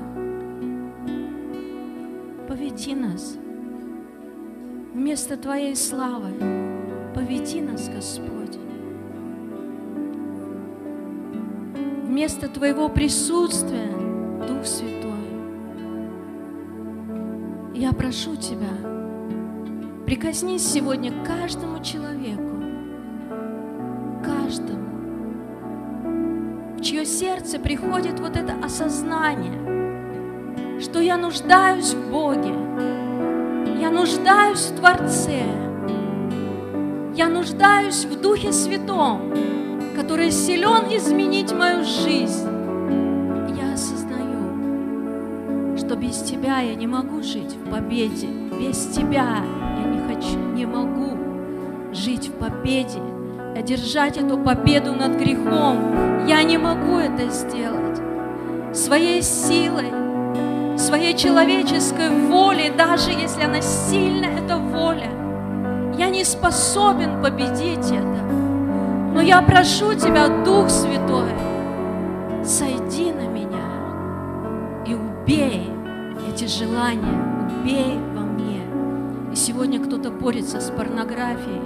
[2.48, 3.38] поведи нас
[4.94, 6.32] вместо Твоей славы,
[7.14, 8.58] поведи нас, Господь.
[12.04, 13.92] Вместо Твоего присутствия,
[14.48, 15.12] Дух Святой,
[17.74, 18.95] я прошу Тебя,
[20.06, 22.62] прикоснись сегодня к каждому человеку,
[24.24, 24.86] каждому,
[26.78, 32.54] в чье сердце приходит вот это осознание, что я нуждаюсь в Боге,
[33.82, 35.42] я нуждаюсь в Творце,
[37.16, 39.34] я нуждаюсь в Духе Святом,
[39.96, 42.48] который силен изменить мою жизнь.
[43.58, 48.28] Я осознаю, что без Тебя я не могу жить в победе,
[48.60, 49.44] без Тебя
[50.22, 51.18] я не могу
[51.94, 53.00] жить в победе,
[53.56, 56.26] одержать эту победу над грехом.
[56.28, 58.02] Я не могу это сделать
[58.74, 59.92] своей силой,
[60.78, 65.10] своей человеческой волей, даже если она сильна, эта воля.
[65.98, 68.26] Я не способен победить это.
[69.14, 71.32] Но я прошу Тебя, Дух Святой,
[72.44, 73.46] сойди на меня
[74.86, 75.72] и убей
[76.30, 78.15] эти желания, убей.
[79.36, 81.62] Сегодня кто-то борется с порнографией.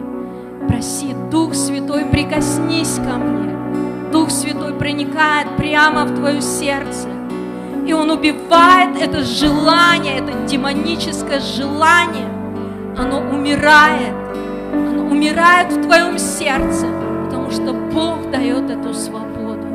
[0.68, 4.12] Проси, Дух Святой, прикоснись ко мне.
[4.12, 7.08] Дух Святой проникает прямо в твое сердце.
[7.86, 12.28] И Он убивает это желание, это демоническое желание.
[12.98, 14.16] Оно умирает.
[14.74, 16.88] Оно умирает в твоем сердце,
[17.26, 19.68] потому что Бог дает эту свободу.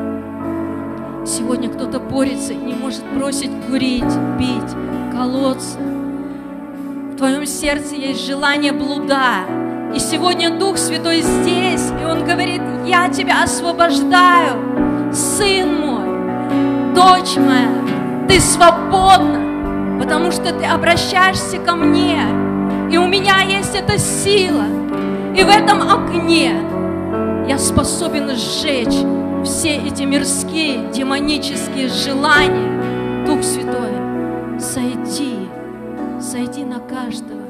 [1.24, 4.03] Сегодня кто-то борется и не может бросить курить,
[4.36, 4.74] пить,
[5.12, 5.93] колоться.
[7.15, 9.45] В твоем сердце есть желание блуда.
[9.95, 17.71] И сегодня Дух Святой здесь, и Он говорит, я тебя освобождаю, сын мой, дочь моя,
[18.29, 22.19] ты свободна, потому что ты обращаешься ко мне.
[22.91, 24.65] И у меня есть эта сила.
[25.37, 26.57] И в этом огне
[27.47, 29.05] я способен сжечь
[29.45, 33.25] все эти мирские, демонические желания.
[33.25, 35.43] Дух Святой, сойди,
[36.25, 37.43] сойди на каждого,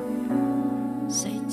[1.08, 1.43] сойди.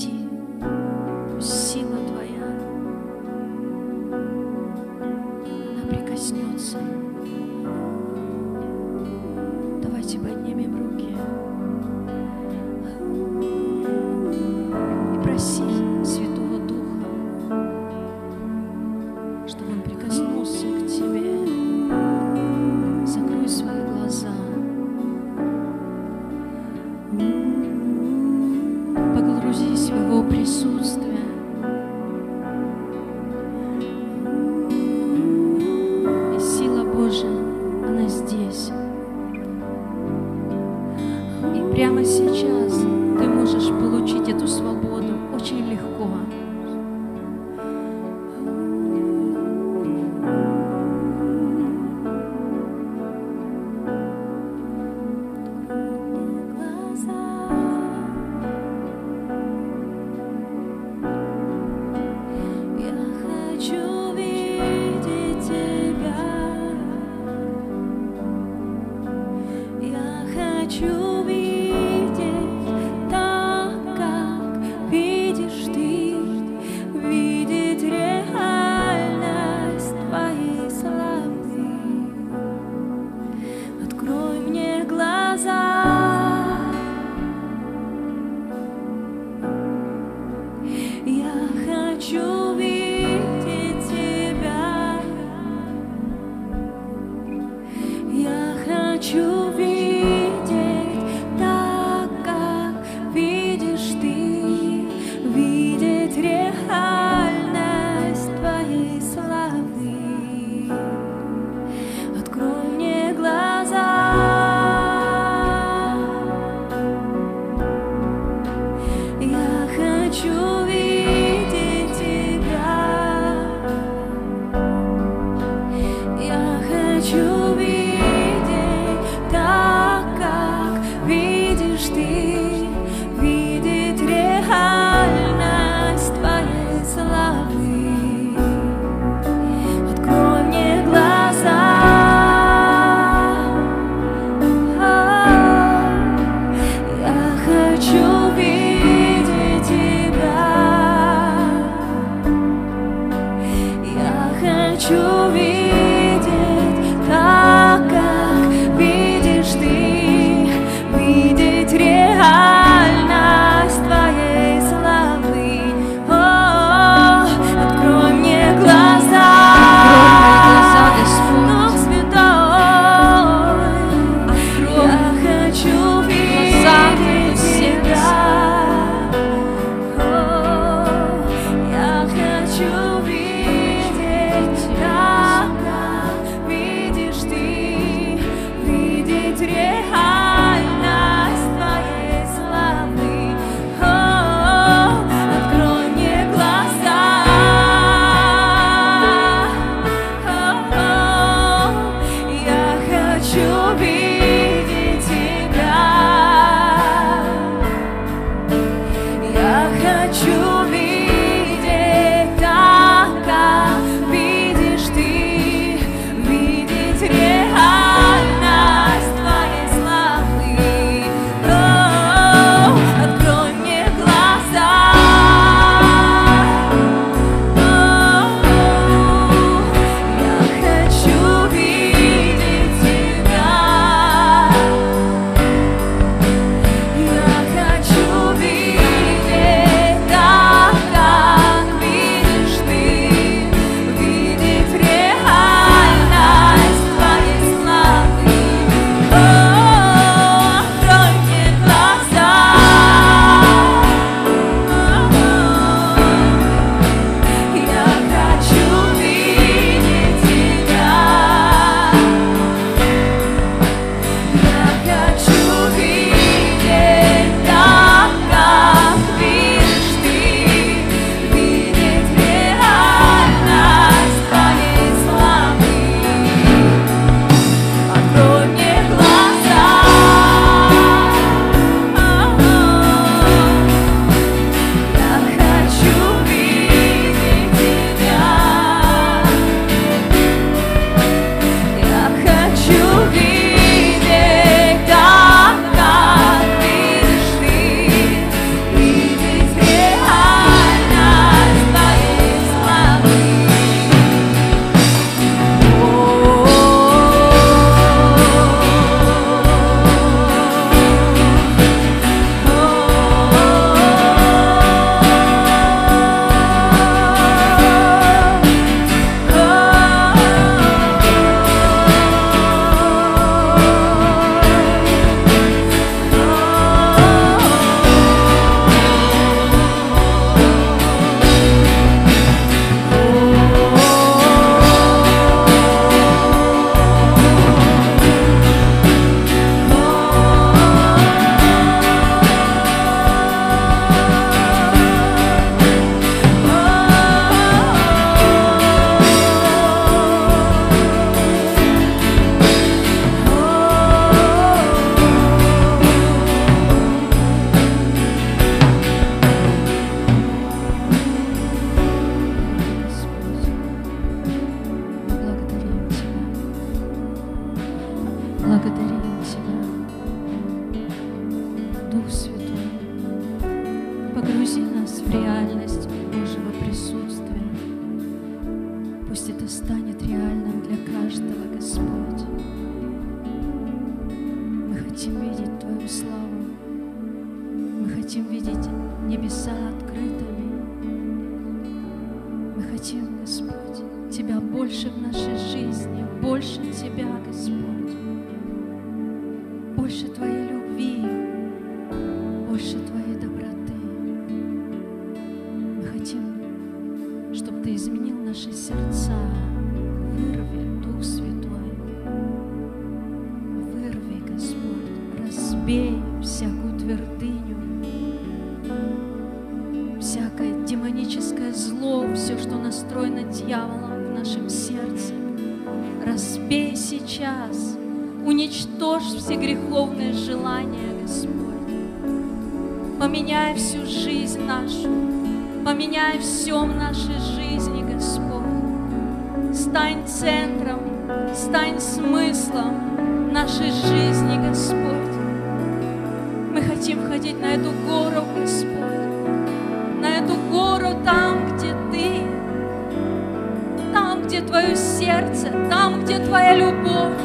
[454.62, 457.18] Твое сердце, там, где Твоя любовь,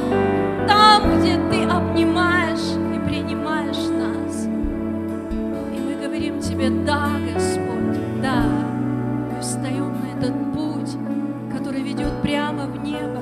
[0.67, 4.47] там, где Ты обнимаешь и принимаешь нас.
[4.47, 8.43] И мы говорим Тебе, да, Господь, да,
[9.31, 10.97] мы встаем на этот путь,
[11.53, 13.21] который ведет прямо в небо.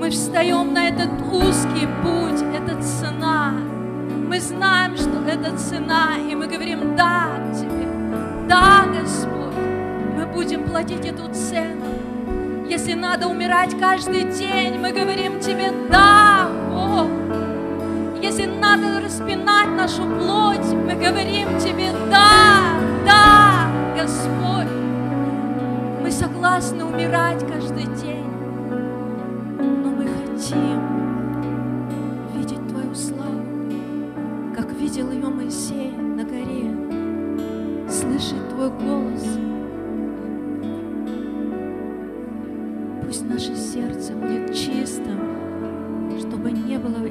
[0.00, 3.52] Мы встаем на этот узкий путь, это цена.
[4.28, 7.86] Мы знаем, что это цена, и мы говорим «да» Тебе.
[8.48, 9.54] Да, Господь,
[10.16, 11.95] мы будем платить эту цену.
[12.68, 17.08] Если надо умирать каждый день, мы говорим Тебе «да, Бог».
[18.20, 24.66] Если надо распинать нашу плоть, мы говорим Тебе «да, да, Господь».
[26.02, 28.26] Мы согласны умирать каждый день,
[29.58, 30.82] но мы хотим
[32.34, 33.44] видеть Твою славу,
[34.56, 39.05] как видел ее Моисей на горе, слышать Твой голос.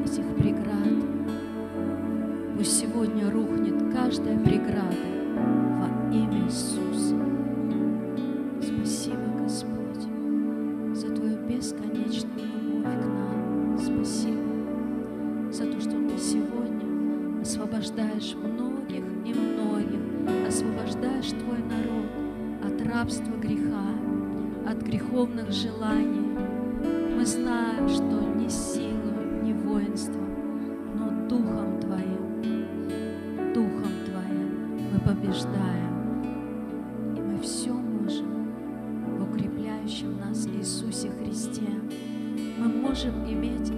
[0.06, 0.94] Этих преград.
[2.56, 4.96] Пусть сегодня рухнет каждая преграда
[5.80, 7.16] во имя Иисуса.
[8.62, 10.06] Спасибо, Господь,
[10.94, 13.78] за Твою бесконечную любовь к нам.
[13.80, 22.06] Спасибо за то, что Ты сегодня освобождаешь многих и многих, освобождаешь Твой народ
[22.64, 23.90] от рабства греха,
[24.70, 26.38] от греховных желаний.
[27.18, 28.85] Мы знаем, что не силой,
[43.28, 43.72] иметь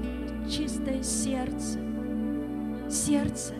[0.50, 1.80] чистое сердце,
[2.90, 3.54] сердце,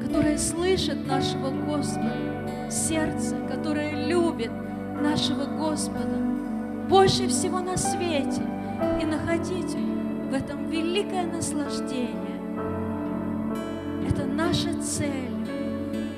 [0.00, 4.50] которое слышит нашего Господа, сердце, которое любит
[5.00, 6.18] нашего Господа
[6.88, 8.42] больше всего на свете
[9.00, 9.76] и находить
[10.30, 12.40] в этом великое наслаждение.
[14.08, 15.30] Это наша цель,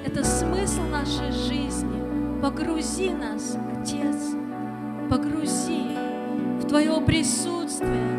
[0.04, 2.40] это смысл нашей жизни.
[2.40, 4.34] Погрузи нас, Отец,
[5.10, 5.81] погрузи
[6.72, 8.16] Твое присутствие.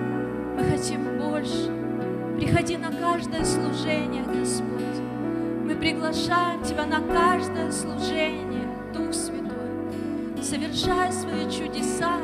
[0.56, 1.72] Мы хотим больше.
[2.38, 5.02] Приходи на каждое служение, Господь.
[5.66, 10.44] Мы приглашаем Тебя на каждое служение, Дух Святой.
[10.44, 12.20] Совершай свои чудеса,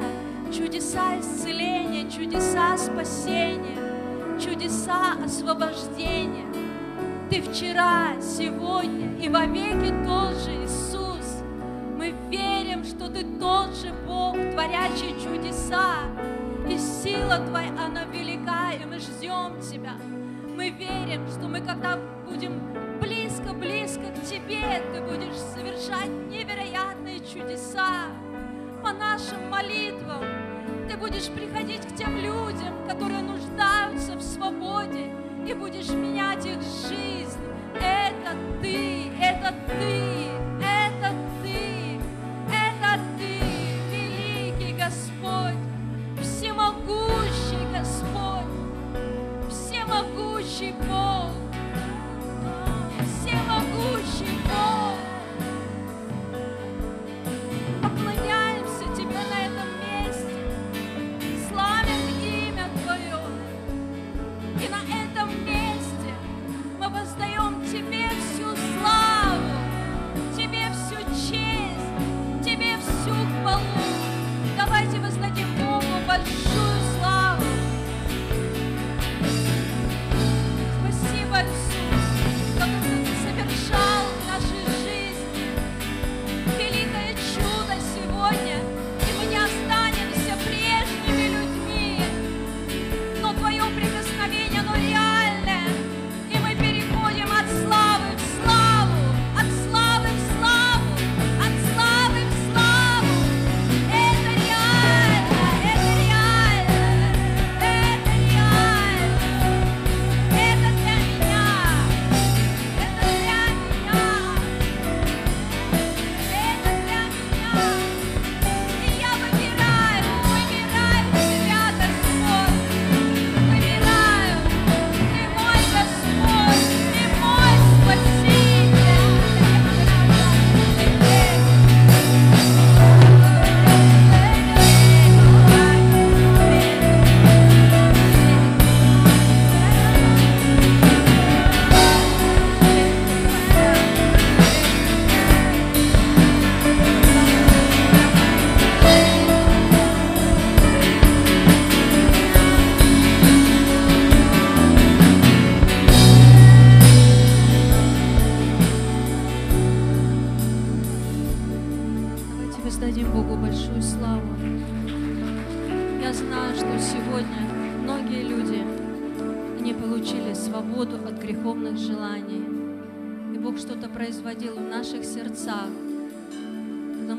[0.56, 3.80] чудеса исцеления, чудеса спасения,
[4.40, 6.46] чудеса освобождения.
[7.32, 11.44] Ты вчера, сегодня и вовеки тот же Иисус.
[11.98, 16.19] Мы верим, что Ты тот же Бог, творящий чудеса.
[17.30, 19.94] Сила Твоя, она велика, и мы ждем Тебя.
[20.58, 28.08] Мы верим, что мы когда будем близко-близко к Тебе, Ты будешь совершать невероятные чудеса
[28.82, 30.24] по нашим молитвам.
[30.90, 35.14] Ты будешь приходить к тем людям, которые нуждаются в свободе,
[35.48, 37.40] и будешь менять их жизнь.
[37.76, 40.19] Это Ты, это Ты,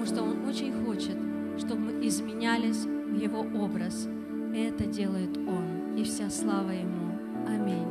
[0.00, 1.16] потому что Он очень хочет,
[1.58, 4.08] чтобы мы изменялись в Его образ.
[4.54, 5.94] И это делает Он.
[5.96, 7.12] И вся слава Ему.
[7.46, 7.86] Аминь.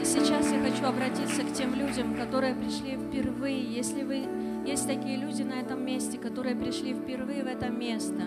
[0.00, 3.60] И сейчас я хочу обратиться к тем людям, которые пришли впервые.
[3.60, 4.24] Если вы
[4.64, 8.22] есть такие люди на этом месте, которые пришли впервые в это место,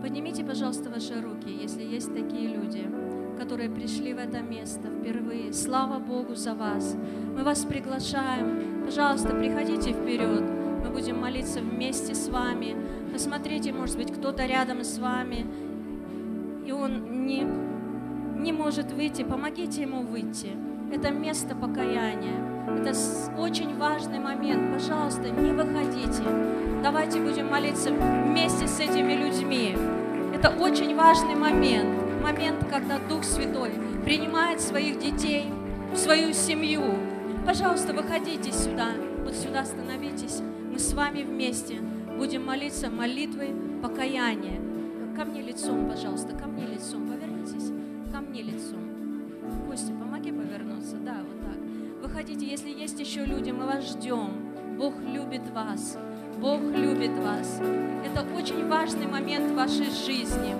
[0.00, 2.88] поднимите, пожалуйста, ваши руки, если есть такие люди,
[3.36, 5.52] которые пришли в это место впервые.
[5.52, 6.96] Слава Богу за вас.
[7.36, 8.84] Мы вас приглашаем.
[8.84, 10.63] Пожалуйста, приходите вперед.
[10.84, 12.76] Мы будем молиться вместе с вами.
[13.10, 15.46] Посмотрите, может быть, кто-то рядом с вами,
[16.66, 17.46] и он не,
[18.38, 19.22] не может выйти.
[19.22, 20.50] Помогите ему выйти.
[20.92, 22.38] Это место покаяния.
[22.78, 22.92] Это
[23.38, 24.74] очень важный момент.
[24.74, 26.22] Пожалуйста, не выходите.
[26.82, 29.74] Давайте будем молиться вместе с этими людьми.
[30.34, 31.88] Это очень важный момент.
[32.22, 33.70] Момент, когда Дух Святой
[34.04, 35.46] принимает своих детей
[35.94, 36.82] в свою семью.
[37.46, 38.88] Пожалуйста, выходите сюда.
[39.24, 40.42] Вот сюда становитесь.
[40.74, 41.80] Мы с вами вместе
[42.18, 44.60] будем молиться молитвой покаяния.
[45.14, 47.06] Ко мне лицом, пожалуйста, ко мне лицом.
[47.06, 47.70] Повернитесь.
[48.12, 48.80] Ко мне лицом.
[49.68, 50.96] Костя, помоги повернуться.
[50.96, 51.56] Да, вот так.
[52.02, 54.30] Выходите, если есть еще люди, мы вас ждем.
[54.76, 55.96] Бог любит вас.
[56.40, 57.60] Бог любит вас.
[58.04, 60.56] Это очень важный момент в вашей жизни.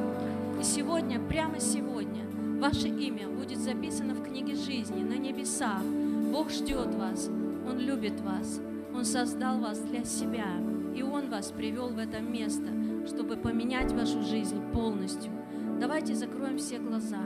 [0.60, 2.22] И сегодня, прямо сегодня,
[2.60, 5.82] ваше имя будет записано в книге жизни на небесах.
[6.30, 7.28] Бог ждет вас.
[7.66, 8.60] Он любит вас.
[8.94, 10.46] Он создал вас для себя.
[10.94, 12.70] И Он вас привел в это место,
[13.06, 15.32] чтобы поменять вашу жизнь полностью.
[15.80, 17.20] Давайте закроем все глаза.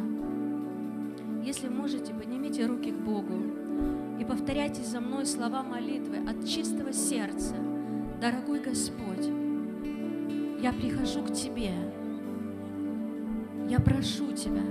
[1.44, 3.34] Если можете, поднимите руки к Богу
[4.18, 7.54] и повторяйте за мной слова молитвы от чистого сердца.
[8.20, 9.26] Дорогой Господь,
[10.60, 11.72] я прихожу к Тебе.
[13.68, 14.64] Я прошу Тебя,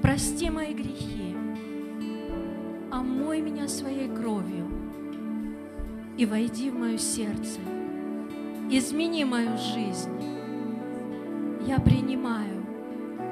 [0.00, 1.36] прости мои грехи,
[2.90, 4.83] омой меня своей кровью
[6.16, 7.60] и войди в мое сердце.
[8.70, 10.10] Измени мою жизнь.
[11.66, 12.64] Я принимаю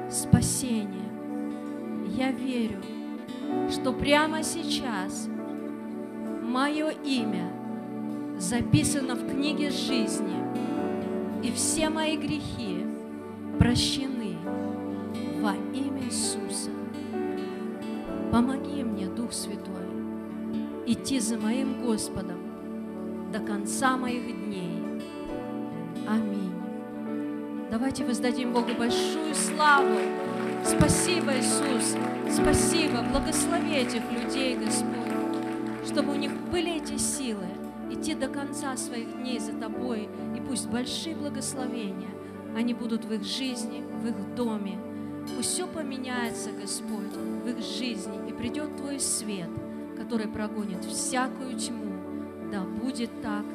[0.09, 1.11] спасение.
[2.17, 2.81] Я верю,
[3.71, 5.29] что прямо сейчас
[6.41, 7.51] мое имя
[8.37, 10.35] записано в книге жизни,
[11.41, 12.85] и все мои грехи
[13.59, 14.35] прощены
[15.41, 16.69] во имя Иисуса.
[18.31, 19.87] Помоги мне, Дух Святой,
[20.85, 22.52] идти за моим Господом
[23.33, 24.79] до конца моих дней.
[26.07, 26.53] Аминь.
[27.71, 29.97] Давайте воздадим Богу большую славу.
[30.63, 31.97] Спасибо, Иисус.
[32.31, 33.01] Спасибо.
[33.11, 37.47] Благослови этих людей, Господь, чтобы у них были эти силы
[37.89, 40.07] идти до конца своих дней за Тобой.
[40.37, 42.11] И пусть большие благословения,
[42.55, 44.77] они будут в их жизни, в их доме.
[45.35, 49.49] Пусть все поменяется, Господь, в их жизни, и придет Твой свет,
[49.97, 51.92] который прогонит всякую тьму.
[52.83, 53.45] Будет так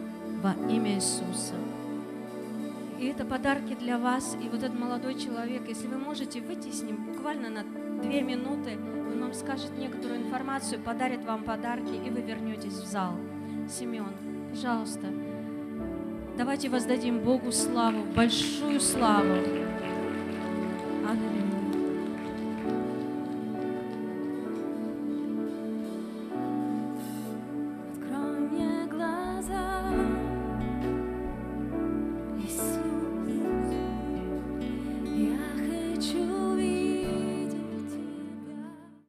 [0.43, 1.55] во имя Иисуса.
[2.99, 4.37] И это подарки для вас.
[4.43, 7.63] И вот этот молодой человек, если вы можете выйти с ним буквально на
[8.03, 8.79] две минуты,
[9.13, 13.13] он вам скажет некоторую информацию, подарит вам подарки, и вы вернетесь в зал.
[13.69, 14.15] Семен,
[14.51, 15.07] пожалуйста,
[16.39, 19.68] давайте воздадим Богу славу, большую славу.